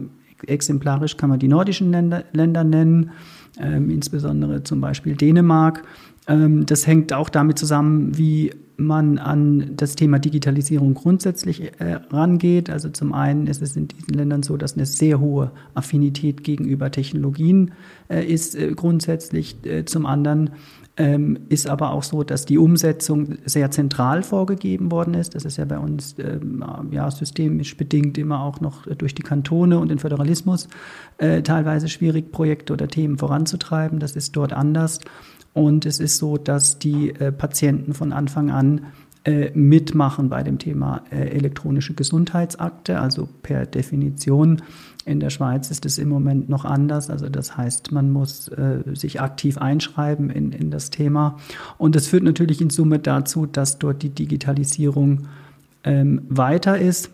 Exemplarisch 0.47 1.17
kann 1.17 1.29
man 1.29 1.39
die 1.39 1.47
nordischen 1.47 1.91
Länder, 1.91 2.23
Länder 2.31 2.63
nennen, 2.63 3.11
ähm, 3.59 3.89
insbesondere 3.89 4.63
zum 4.63 4.81
Beispiel 4.81 5.15
Dänemark. 5.15 5.83
Ähm, 6.27 6.65
das 6.65 6.87
hängt 6.87 7.13
auch 7.13 7.29
damit 7.29 7.59
zusammen, 7.59 8.17
wie 8.17 8.51
man 8.77 9.17
an 9.17 9.71
das 9.75 9.95
Thema 9.95 10.19
Digitalisierung 10.19 10.93
grundsätzlich 10.93 11.79
äh, 11.79 11.99
rangeht. 12.09 12.69
Also 12.69 12.89
zum 12.89 13.13
einen 13.13 13.47
ist 13.47 13.61
es 13.61 13.75
in 13.75 13.87
diesen 13.87 14.13
Ländern 14.13 14.43
so, 14.43 14.57
dass 14.57 14.75
eine 14.75 14.85
sehr 14.85 15.19
hohe 15.19 15.51
Affinität 15.73 16.43
gegenüber 16.43 16.91
Technologien 16.91 17.71
äh, 18.09 18.25
ist 18.25 18.55
äh, 18.55 18.73
grundsätzlich. 18.75 19.57
Äh, 19.65 19.85
zum 19.85 20.05
anderen 20.05 20.51
ähm, 20.97 21.39
ist 21.49 21.67
aber 21.67 21.91
auch 21.91 22.03
so, 22.03 22.23
dass 22.23 22.45
die 22.45 22.57
Umsetzung 22.57 23.37
sehr 23.45 23.69
zentral 23.71 24.23
vorgegeben 24.23 24.91
worden 24.91 25.13
ist. 25.13 25.35
Das 25.35 25.43
ist 25.43 25.57
ja 25.57 25.65
bei 25.65 25.77
uns 25.77 26.15
ähm, 26.19 26.63
ja, 26.91 27.09
systemisch 27.11 27.75
bedingt 27.75 28.17
immer 28.17 28.41
auch 28.41 28.61
noch 28.61 28.85
durch 28.85 29.13
die 29.13 29.23
Kantone 29.23 29.77
und 29.79 29.89
den 29.89 29.99
Föderalismus 29.99 30.69
äh, 31.17 31.41
teilweise 31.41 31.89
schwierig, 31.89 32.31
Projekte 32.31 32.73
oder 32.73 32.87
Themen 32.87 33.17
voranzutreiben. 33.17 33.99
Das 33.99 34.15
ist 34.15 34.35
dort 34.35 34.53
anders. 34.53 34.99
Und 35.55 35.85
es 35.85 36.01
ist 36.01 36.17
so, 36.17 36.37
dass 36.37 36.79
die 36.79 37.11
äh, 37.11 37.31
Patienten 37.31 37.93
von 37.93 38.11
Anfang 38.11 38.51
an 38.51 38.87
äh, 39.23 39.51
mitmachen 39.53 40.27
bei 40.27 40.43
dem 40.43 40.59
Thema 40.59 41.01
äh, 41.11 41.29
elektronische 41.29 41.93
Gesundheitsakte. 41.93 42.99
Also 42.99 43.29
per 43.41 43.65
Definition 43.65 44.61
in 45.05 45.21
der 45.21 45.29
Schweiz 45.29 45.71
ist 45.71 45.85
es 45.85 45.97
im 45.97 46.09
Moment 46.09 46.49
noch 46.49 46.65
anders. 46.65 47.09
Also 47.09 47.29
das 47.29 47.55
heißt, 47.55 47.93
man 47.93 48.11
muss 48.11 48.49
äh, 48.49 48.83
sich 48.95 49.21
aktiv 49.21 49.57
einschreiben 49.57 50.29
in, 50.29 50.51
in 50.51 50.71
das 50.71 50.89
Thema. 50.89 51.37
Und 51.77 51.95
das 51.95 52.07
führt 52.07 52.23
natürlich 52.23 52.59
in 52.59 52.69
Summe 52.69 52.99
dazu, 52.99 53.45
dass 53.45 53.79
dort 53.79 54.03
die 54.03 54.09
Digitalisierung 54.09 55.29
ähm, 55.85 56.23
weiter 56.27 56.77
ist. 56.77 57.11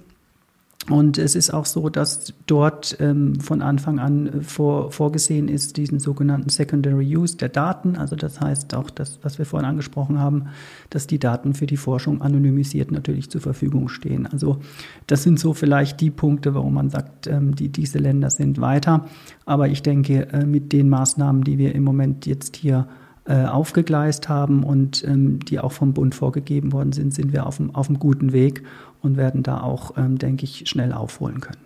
Und 0.90 1.20
es 1.20 1.36
ist 1.36 1.54
auch 1.54 1.66
so, 1.66 1.90
dass 1.90 2.34
dort 2.48 2.98
ähm, 3.00 3.40
von 3.40 3.62
Anfang 3.62 4.00
an 4.00 4.42
vor, 4.42 4.92
vorgesehen 4.92 5.48
ist, 5.48 5.78
diesen 5.78 6.00
sogenannten 6.00 6.50
Secondary 6.50 7.16
Use 7.16 7.38
der 7.38 7.50
Daten. 7.50 7.96
Also 7.98 8.16
das 8.16 8.42
heißt 8.42 8.74
auch 8.74 8.90
das, 8.90 9.20
was 9.22 9.38
wir 9.38 9.46
vorhin 9.46 9.70
angesprochen 9.70 10.20
haben, 10.20 10.48
dass 10.90 11.06
die 11.06 11.20
Daten 11.20 11.54
für 11.54 11.68
die 11.68 11.78
Forschung 11.78 12.22
anonymisiert 12.22 12.92
natürlich 12.92 13.30
zur 13.30 13.42
Verfügung 13.42 13.90
stehen. 13.90 14.26
Also 14.26 14.58
das 15.06 15.22
sind 15.22 15.40
so 15.40 15.54
vielleicht 15.54 16.02
die 16.02 16.10
Punkte, 16.10 16.56
warum 16.56 16.74
man 16.74 16.90
sagt, 16.90 17.28
ähm, 17.28 17.56
die, 17.56 17.70
diese 17.70 18.00
Länder 18.00 18.32
sind 18.32 18.60
weiter. 18.60 19.06
Aber 19.46 19.68
ich 19.68 19.84
denke, 19.84 20.30
äh, 20.30 20.46
mit 20.46 20.74
den 20.74 20.90
Maßnahmen, 20.90 21.44
die 21.44 21.60
wir 21.60 21.76
im 21.76 21.84
Moment 21.84 22.26
jetzt 22.26 22.56
hier 22.56 22.88
äh, 23.26 23.46
aufgegleist 23.46 24.30
haben 24.30 24.64
und 24.64 25.04
ähm, 25.04 25.40
die 25.40 25.60
auch 25.60 25.72
vom 25.72 25.94
Bund 25.94 26.16
vorgegeben 26.16 26.72
worden 26.72 26.92
sind, 26.92 27.14
sind 27.14 27.34
wir 27.34 27.46
auf 27.46 27.60
einem, 27.60 27.76
auf 27.76 27.88
guten 28.00 28.34
Weg 28.34 28.64
und 29.02 29.18
werden 29.18 29.44
da 29.44 29.62
auch, 29.62 29.96
ähm, 29.98 30.18
denke 30.18 30.46
ich, 30.46 30.68
schnell 30.68 30.92
aufholen 30.92 31.40
können. 31.40 31.60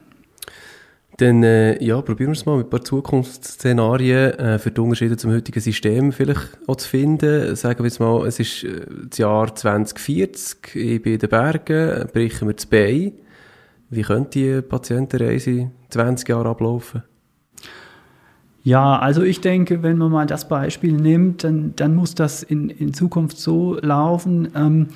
Dann 1.18 1.44
äh, 1.44 1.82
ja, 1.82 2.02
probieren 2.02 2.32
wir 2.32 2.34
es 2.34 2.46
mal 2.46 2.58
mit 2.58 2.68
ein 2.68 2.70
paar 2.70 2.84
Zukunftsszenarien 2.84 4.32
äh, 4.34 4.60
für 4.60 4.72
die 4.72 4.82
Unterschiede 4.82 5.16
zum 5.16 5.32
heutigen 5.32 5.62
System 5.62 6.12
vielleicht 6.12 6.58
auch 6.68 6.76
zu 6.76 6.90
finden. 6.90 7.56
Sagen 7.56 7.80
wir 7.80 7.86
jetzt 7.86 8.02
mal, 8.02 8.28
es 8.28 8.40
ist 8.40 8.66
äh, 8.66 8.82
das 9.10 9.18
Jahr 9.20 9.56
2040, 9.56 10.76
ich 10.76 11.02
bin 11.02 11.14
in 11.14 11.20
den 11.20 11.30
Bergen, 11.30 12.10
brechen 12.12 12.50
wir 12.50 12.54
das 12.54 12.66
Bein. 12.66 13.14
Wie 13.90 14.02
könnte 14.02 14.40
die 14.40 14.62
Patientenreise 14.62 15.72
20 15.90 16.28
Jahre 16.28 16.50
ablaufen? 16.50 17.04
Ja, 18.66 18.98
also 18.98 19.22
ich 19.22 19.42
denke, 19.42 19.84
wenn 19.84 20.00
man 20.00 20.12
mal 20.12 20.26
das 20.26 20.48
Beispiel 20.48 20.94
nimmt, 20.94 21.44
dann, 21.44 21.74
dann 21.76 21.94
muss 21.94 22.16
das 22.16 22.42
in, 22.42 22.72
in 22.72 22.96
Zukunft 22.96 23.38
so 23.38 23.78
laufen. 23.80 24.48
Ähm, 24.56 24.88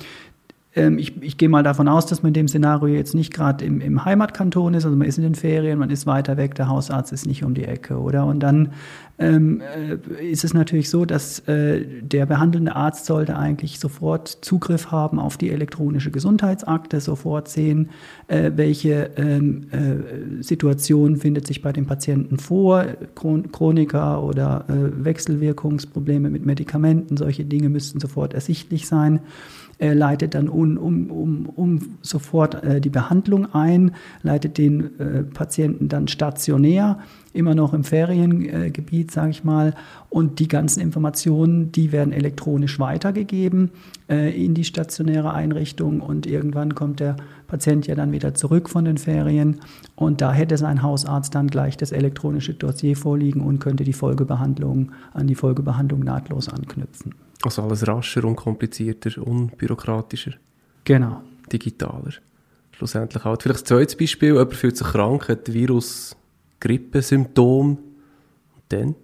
ich, 0.74 1.20
ich 1.20 1.36
gehe 1.36 1.48
mal 1.48 1.64
davon 1.64 1.88
aus, 1.88 2.06
dass 2.06 2.22
man 2.22 2.30
in 2.30 2.34
dem 2.34 2.48
Szenario 2.48 2.94
jetzt 2.94 3.14
nicht 3.14 3.34
gerade 3.34 3.64
im, 3.64 3.80
im 3.80 4.04
Heimatkanton 4.04 4.74
ist, 4.74 4.84
also 4.84 4.96
man 4.96 5.08
ist 5.08 5.18
in 5.18 5.24
den 5.24 5.34
Ferien, 5.34 5.78
man 5.78 5.90
ist 5.90 6.06
weiter 6.06 6.36
weg, 6.36 6.54
der 6.54 6.68
Hausarzt 6.68 7.12
ist 7.12 7.26
nicht 7.26 7.42
um 7.42 7.54
die 7.54 7.64
Ecke, 7.64 7.98
oder? 7.98 8.24
Und 8.26 8.40
dann 8.40 8.72
ähm, 9.18 9.60
äh, 9.60 10.30
ist 10.30 10.44
es 10.44 10.54
natürlich 10.54 10.88
so, 10.88 11.04
dass 11.04 11.40
äh, 11.40 11.84
der 12.00 12.24
behandelnde 12.24 12.74
Arzt 12.74 13.04
sollte 13.04 13.36
eigentlich 13.36 13.78
sofort 13.78 14.28
Zugriff 14.28 14.90
haben 14.90 15.18
auf 15.18 15.36
die 15.36 15.50
elektronische 15.50 16.10
Gesundheitsakte, 16.10 17.00
sofort 17.00 17.48
sehen, 17.48 17.90
äh, 18.28 18.52
welche 18.54 19.10
ähm, 19.16 19.66
äh, 19.72 20.42
Situation 20.42 21.16
findet 21.16 21.46
sich 21.46 21.60
bei 21.62 21.72
dem 21.72 21.86
Patienten 21.86 22.38
vor, 22.38 22.86
Chron 23.14 23.52
Chroniker 23.52 24.22
oder 24.22 24.64
äh, 24.68 25.04
Wechselwirkungsprobleme 25.04 26.30
mit 26.30 26.46
Medikamenten, 26.46 27.16
solche 27.16 27.44
Dinge 27.44 27.68
müssten 27.68 28.00
sofort 28.00 28.32
ersichtlich 28.34 28.86
sein 28.86 29.20
äh, 29.80 29.94
leitet 29.94 30.34
dann 30.34 30.48
um, 30.48 30.76
um, 30.76 31.10
um, 31.10 31.46
um 31.46 31.80
sofort 32.02 32.62
äh, 32.62 32.80
die 32.80 32.90
Behandlung 32.90 33.54
ein, 33.54 33.92
leitet 34.22 34.58
den 34.58 35.00
äh, 35.00 35.22
Patienten 35.22 35.88
dann 35.88 36.06
stationär, 36.06 36.98
immer 37.32 37.54
noch 37.54 37.72
im 37.72 37.84
Feriengebiet, 37.84 39.10
sage 39.10 39.30
ich 39.30 39.44
mal. 39.44 39.74
Und 40.08 40.38
die 40.38 40.48
ganzen 40.48 40.80
Informationen, 40.80 41.72
die 41.72 41.92
werden 41.92 42.12
elektronisch 42.12 42.78
weitergegeben 42.78 43.70
äh, 44.08 44.44
in 44.44 44.54
die 44.54 44.64
stationäre 44.64 45.32
Einrichtung 45.32 46.00
und 46.00 46.26
irgendwann 46.26 46.74
kommt 46.74 47.00
der 47.00 47.16
Patient 47.50 47.86
ja 47.86 47.94
dann 47.94 48.12
wieder 48.12 48.32
zurück 48.34 48.70
von 48.70 48.84
den 48.84 48.96
Ferien 48.96 49.60
und 49.96 50.20
da 50.20 50.32
hätte 50.32 50.56
sein 50.56 50.82
Hausarzt 50.82 51.34
dann 51.34 51.48
gleich 51.48 51.76
das 51.76 51.92
elektronische 51.92 52.54
Dossier 52.54 52.96
vorliegen 52.96 53.42
und 53.42 53.58
könnte 53.58 53.84
die 53.84 53.92
Folgebehandlung 53.92 54.92
an 55.12 55.26
die 55.26 55.34
Folgebehandlung 55.34 56.00
nahtlos 56.00 56.48
anknüpfen. 56.48 57.14
Also 57.42 57.62
alles 57.62 57.86
rascher, 57.86 58.24
unkomplizierter, 58.24 59.26
unbürokratischer. 59.26 60.32
Genau. 60.84 61.22
Digitaler. 61.52 62.12
Schlussendlich 62.72 63.24
halt. 63.24 63.42
Vielleicht 63.42 63.64
ein 63.64 63.66
zweites 63.66 63.96
Beispiel, 63.96 64.28
jemand 64.28 64.54
fühlt 64.54 64.76
sich 64.76 64.86
krank, 64.86 65.28
hat 65.28 65.52
Virus, 65.52 66.16
Grippesymptom. 66.60 67.70
Und 67.70 68.64
dann? 68.68 68.94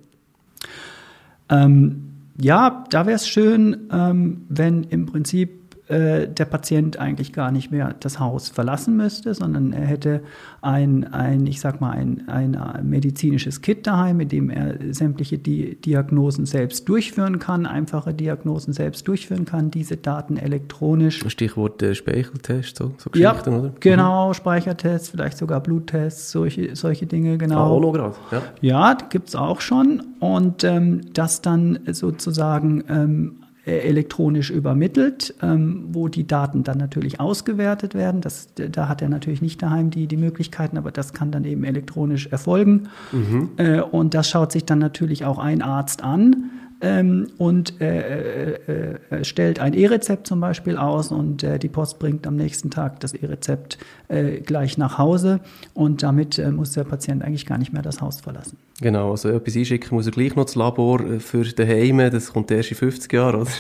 Ähm, 1.49 2.03
ja, 2.41 2.85
da 2.91 3.07
wäre 3.07 3.17
es 3.17 3.29
schön, 3.29 3.89
ähm, 3.91 4.45
wenn 4.49 4.85
im 4.85 5.07
Prinzip 5.07 5.66
äh, 5.89 6.27
der 6.27 6.45
Patient 6.47 6.99
eigentlich 6.99 7.33
gar 7.33 7.53
nicht 7.53 7.71
mehr 7.71 7.95
das 8.01 8.19
Haus 8.19 8.49
verlassen 8.49 8.97
müsste, 8.97 9.35
sondern 9.35 9.73
er 9.73 9.87
hätte 9.87 10.21
ein, 10.61 11.13
ein 11.13 11.47
ich 11.47 11.61
sag 11.61 11.81
mal, 11.81 11.91
ein, 11.91 12.29
ein 12.29 12.59
medizinisches 12.83 13.63
Kit 13.63 13.87
daheim, 13.87 14.17
mit 14.17 14.33
dem 14.33 14.51
er 14.51 14.77
sämtliche 14.93 15.39
Di 15.39 15.77
Diagnosen 15.77 16.45
selbst 16.45 16.89
durchführen 16.89 17.39
kann, 17.39 17.67
einfache 17.67 18.15
Diagnosen 18.15 18.73
selbst 18.73 19.07
durchführen 19.07 19.45
kann, 19.45 19.71
diese 19.71 19.97
Daten 19.97 20.37
elektronisch. 20.37 21.23
Stichwort 21.29 21.81
äh, 21.83 21.95
Speicheltest, 21.95 22.77
so, 22.77 22.93
so 22.99 23.11
Geschichten, 23.11 23.53
ja, 23.53 23.59
oder? 23.59 23.73
Genau, 23.79 24.29
mhm. 24.29 24.35
Speichertests, 24.35 25.11
vielleicht 25.11 25.39
sogar 25.39 25.61
Bluttests, 25.61 26.33
solche, 26.33 26.75
solche 26.75 27.07
Dinge, 27.07 27.39
genau. 27.39 27.59
Ah, 27.59 27.69
auch 27.69 28.15
ja. 28.33 28.43
Ja, 28.61 28.95
gibt 28.95 29.29
es 29.29 29.37
auch 29.37 29.61
schon. 29.61 30.03
Und 30.19 30.65
ähm, 30.65 31.13
das 31.13 31.43
dann 31.43 31.79
sozusagen 31.93 32.83
ähm, 32.89 33.37
äh, 33.43 33.46
elektronisch 33.73 34.51
übermittelt, 34.51 35.35
ähm, 35.43 35.87
wo 35.91 36.09
die 36.09 36.27
Daten 36.27 36.63
dann 36.63 36.79
natürlich 36.79 37.19
ausgewertet 37.19 37.95
werden. 37.95 38.21
Das, 38.21 38.49
da 38.55 38.89
hat 38.89 39.03
er 39.03 39.09
natürlich 39.09 39.43
nicht 39.43 39.61
daheim 39.61 39.91
die, 39.91 40.07
die 40.07 40.17
Möglichkeiten, 40.17 40.79
aber 40.79 40.93
das 40.93 41.13
kann 41.13 41.33
dann 41.33 41.45
eben 41.45 41.65
elektronisch 41.65 42.29
erfolgen. 42.29 42.89
Mhm. 43.13 43.51
Äh, 43.57 43.81
und 43.81 44.15
das 44.15 44.31
schaut 44.31 44.53
sich 44.53 44.65
dann 44.65 44.79
natürlich 44.79 45.25
auch 45.25 45.39
ein 45.39 45.63
Arzt 45.63 46.03
an 46.05 46.51
ähm, 46.81 47.29
und 47.39 47.81
äh, 47.81 48.55
äh, 48.55 48.99
äh, 49.11 49.25
stellt 49.25 49.61
ein 49.61 49.75
E-Rezept 49.75 50.27
zum 50.27 50.41
Beispiel 50.41 50.77
aus 50.77 51.11
und 51.11 51.43
äh, 51.43 51.59
die 51.59 51.69
Post 51.69 51.99
bringt 51.99 52.27
am 52.27 52.37
nächsten 52.37 52.71
Tag 52.71 53.01
das 53.01 53.15
E-Rezept 53.15 53.79
äh, 54.09 54.41
gleich 54.41 54.77
nach 54.77 54.99
Hause 54.99 55.41
und 55.75 56.03
damit 56.03 56.39
äh, 56.39 56.51
muss 56.51 56.73
der 56.73 56.85
Patient 56.85 57.23
eigentlich 57.23 57.47
gar 57.47 57.59
nicht 57.59 57.73
mehr 57.73 57.83
das 57.83 58.01
Haus 58.01 58.21
verlassen. 58.21 58.59
Genau, 58.81 59.11
also 59.13 59.31
etwas 59.31 59.57
einschicken 59.57 59.95
muss 59.95 60.07
er 60.07 60.13
gleich 60.13 60.37
noch 60.37 60.45
das 60.45 60.55
Labor 60.55 61.01
für 61.19 61.45
daheim, 61.45 61.99
das 62.11 62.33
kommt 62.33 62.51
erst 62.51 62.71
in 62.71 62.77
50 62.77 63.13
Jahren, 63.13 63.43
oder? 63.43 63.51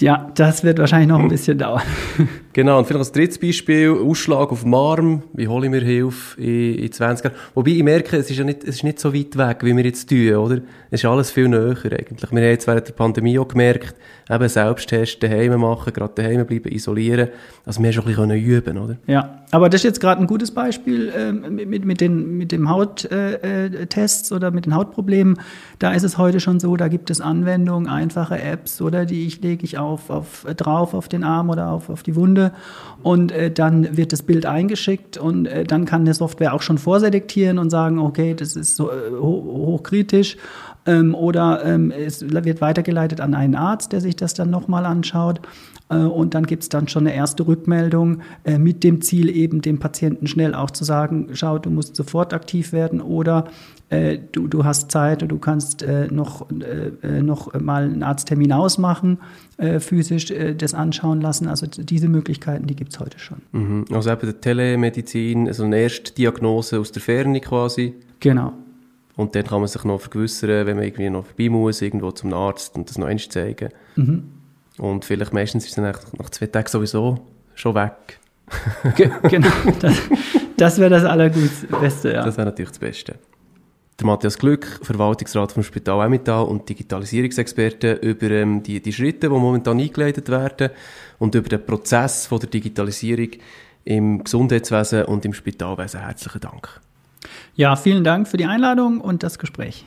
Ja, 0.00 0.30
das 0.34 0.64
wird 0.64 0.78
wahrscheinlich 0.78 1.08
noch 1.08 1.20
ein 1.20 1.28
bisschen 1.28 1.58
dauern. 1.58 1.82
Genau, 2.54 2.78
und 2.78 2.84
vielleicht 2.84 3.00
als 3.00 3.10
drittes 3.10 3.36
Beispiel, 3.36 3.90
Ausschlag 3.90 4.52
auf 4.52 4.62
dem 4.62 4.72
Arm, 4.74 5.24
wie 5.32 5.48
hole 5.48 5.66
ich 5.66 5.72
mir 5.72 5.80
Hilfe 5.80 6.40
in, 6.40 6.84
in 6.84 6.92
20 6.92 7.24
Jahren. 7.24 7.36
Wobei 7.52 7.72
ich 7.72 7.82
merke, 7.82 8.16
es 8.16 8.30
ist 8.30 8.36
ja 8.36 8.44
nicht, 8.44 8.62
es 8.62 8.76
ist 8.76 8.84
nicht 8.84 9.00
so 9.00 9.12
weit 9.12 9.36
weg, 9.36 9.64
wie 9.64 9.76
wir 9.76 9.84
jetzt 9.84 10.08
tun, 10.08 10.32
oder? 10.36 10.60
Es 10.88 11.00
ist 11.00 11.04
alles 11.04 11.32
viel 11.32 11.48
näher 11.48 11.76
eigentlich. 11.84 12.30
Wir 12.30 12.40
haben 12.40 12.48
jetzt 12.48 12.68
während 12.68 12.86
der 12.86 12.92
Pandemie 12.92 13.40
auch 13.40 13.48
gemerkt, 13.48 13.96
eben 14.30 14.48
Selbsttests 14.48 15.18
daheim 15.18 15.60
machen, 15.60 15.92
gerade 15.92 16.14
daheim 16.14 16.46
bleiben, 16.46 16.72
isolieren. 16.72 17.30
Also 17.66 17.80
wir 17.80 17.88
haben 17.88 17.92
schon 17.92 18.04
ein 18.04 18.28
bisschen 18.28 18.30
üben 18.30 18.78
oder? 18.78 18.96
Ja, 19.08 19.44
aber 19.50 19.68
das 19.68 19.80
ist 19.80 19.84
jetzt 19.84 20.00
gerade 20.00 20.20
ein 20.20 20.28
gutes 20.28 20.52
Beispiel 20.52 21.08
äh, 21.08 21.32
mit, 21.32 21.84
mit, 21.84 22.00
den, 22.00 22.38
mit 22.38 22.52
dem 22.52 22.70
Hauttests 22.70 24.30
äh, 24.30 24.34
oder 24.34 24.52
mit 24.52 24.66
den 24.66 24.76
Hautproblemen. 24.76 25.40
Da 25.80 25.92
ist 25.92 26.04
es 26.04 26.18
heute 26.18 26.38
schon 26.38 26.60
so, 26.60 26.76
da 26.76 26.86
gibt 26.86 27.10
es 27.10 27.20
Anwendungen, 27.20 27.88
einfache 27.88 28.40
Apps, 28.40 28.80
oder 28.80 29.06
die 29.06 29.26
ich 29.26 29.42
lege 29.42 29.64
ich 29.64 29.76
auf, 29.76 29.83
auf 29.84 30.46
drauf 30.56 30.94
auf 30.94 31.08
den 31.08 31.24
Arm 31.24 31.50
oder 31.50 31.70
auf, 31.70 31.90
auf 31.90 32.02
die 32.02 32.16
Wunde 32.16 32.52
und 33.02 33.32
äh, 33.32 33.50
dann 33.50 33.96
wird 33.96 34.12
das 34.12 34.22
Bild 34.22 34.46
eingeschickt 34.46 35.16
und 35.16 35.46
äh, 35.46 35.64
dann 35.64 35.84
kann 35.84 36.04
der 36.04 36.14
Software 36.14 36.54
auch 36.54 36.62
schon 36.62 36.78
vorselektieren 36.78 37.58
und 37.58 37.70
sagen, 37.70 37.98
okay, 37.98 38.34
das 38.34 38.56
ist 38.56 38.76
so, 38.76 38.90
äh, 38.90 39.10
hochkritisch 39.12 40.36
ähm, 40.86 41.14
oder 41.14 41.64
ähm, 41.64 41.90
es 41.90 42.22
wird 42.30 42.60
weitergeleitet 42.60 43.20
an 43.20 43.34
einen 43.34 43.54
Arzt, 43.54 43.92
der 43.92 44.00
sich 44.00 44.16
das 44.16 44.34
dann 44.34 44.50
nochmal 44.50 44.86
anschaut. 44.86 45.40
Äh, 45.88 45.96
und 45.96 46.34
dann 46.34 46.46
gibt 46.46 46.62
es 46.62 46.68
dann 46.68 46.88
schon 46.88 47.06
eine 47.06 47.14
erste 47.14 47.46
Rückmeldung 47.46 48.20
äh, 48.44 48.58
mit 48.58 48.84
dem 48.84 49.00
Ziel, 49.00 49.28
eben 49.28 49.60
dem 49.60 49.78
Patienten 49.78 50.26
schnell 50.26 50.54
auch 50.54 50.70
zu 50.70 50.84
sagen, 50.84 51.28
schau, 51.32 51.58
du 51.58 51.70
musst 51.70 51.96
sofort 51.96 52.32
aktiv 52.32 52.72
werden 52.72 53.00
oder 53.00 53.46
äh, 53.90 54.18
du, 54.32 54.48
du 54.48 54.64
hast 54.64 54.90
Zeit 54.90 55.22
oder 55.22 55.28
du 55.28 55.38
kannst 55.38 55.84
noch, 56.10 56.46
noch 56.50 57.60
mal 57.60 57.84
einen 57.84 58.02
Arzttermin 58.02 58.52
ausmachen, 58.52 59.18
physisch 59.78 60.32
das 60.56 60.74
anschauen 60.74 61.20
lassen. 61.20 61.48
Also 61.48 61.66
diese 61.66 62.08
Möglichkeiten, 62.08 62.66
die 62.66 62.76
gibt 62.76 62.92
es 62.92 63.00
heute 63.00 63.18
schon. 63.18 63.38
Mhm. 63.52 63.84
Also 63.92 64.10
eben 64.10 64.22
der 64.22 64.40
Telemedizin, 64.40 65.48
also 65.48 65.64
eine 65.64 65.78
Erstdiagnose 65.78 66.80
aus 66.80 66.92
der 66.92 67.02
Ferne 67.02 67.40
quasi. 67.40 67.94
Genau. 68.20 68.54
Und 69.16 69.34
dann 69.34 69.44
kann 69.44 69.60
man 69.60 69.68
sich 69.68 69.84
noch 69.84 70.00
vergewissern, 70.00 70.66
wenn 70.66 70.76
man 70.76 70.86
irgendwie 70.86 71.10
noch 71.10 71.26
vorbei 71.26 71.48
muss, 71.48 71.82
irgendwo 71.82 72.10
zum 72.10 72.32
Arzt 72.32 72.76
und 72.76 72.88
das 72.88 72.98
noch 72.98 73.06
eins 73.06 73.28
zeigen. 73.28 73.68
Mhm. 73.96 74.24
Und 74.78 75.04
vielleicht 75.04 75.32
meistens 75.32 75.64
ist 75.64 75.70
es 75.70 75.76
dann 75.76 75.84
nach, 75.84 76.00
nach 76.18 76.30
zwei 76.30 76.46
Tagen 76.46 76.68
sowieso 76.68 77.18
schon 77.54 77.74
weg. 77.74 78.18
genau, 78.96 79.48
das, 79.80 79.96
das 80.56 80.78
wäre 80.78 80.90
das 80.90 81.04
Allerbeste, 81.04 82.12
ja. 82.12 82.24
Das 82.24 82.36
wäre 82.36 82.46
natürlich 82.46 82.70
das 82.70 82.78
Beste. 82.78 83.14
Der 83.98 84.06
Matthias 84.06 84.36
Glück, 84.36 84.80
Verwaltungsrat 84.82 85.52
vom 85.52 85.62
Spital 85.62 86.04
Emmental 86.04 86.44
und 86.44 86.68
Digitalisierungsexperte 86.68 87.92
über 87.92 88.28
ähm, 88.30 88.62
die, 88.62 88.82
die 88.82 88.92
Schritte, 88.92 89.28
die 89.28 89.34
momentan 89.34 89.78
eingeleitet 89.78 90.28
werden 90.28 90.70
und 91.20 91.34
über 91.34 91.48
den 91.48 91.64
Prozess 91.64 92.26
von 92.26 92.40
der 92.40 92.48
Digitalisierung 92.48 93.28
im 93.84 94.24
Gesundheitswesen 94.24 95.04
und 95.04 95.24
im 95.24 95.32
Spitalwesen. 95.32 96.00
Herzlichen 96.00 96.40
Dank. 96.40 96.80
Ja, 97.54 97.76
vielen 97.76 98.02
Dank 98.02 98.26
für 98.26 98.36
die 98.36 98.46
Einladung 98.46 99.00
und 99.00 99.22
das 99.22 99.38
Gespräch. 99.38 99.84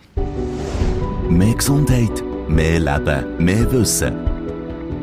Mehr 1.30 1.56
Gesundheit, 1.56 2.24
mehr 2.48 2.80
Leben, 2.80 3.44
mehr 3.44 3.70
Wissen. 3.74 4.27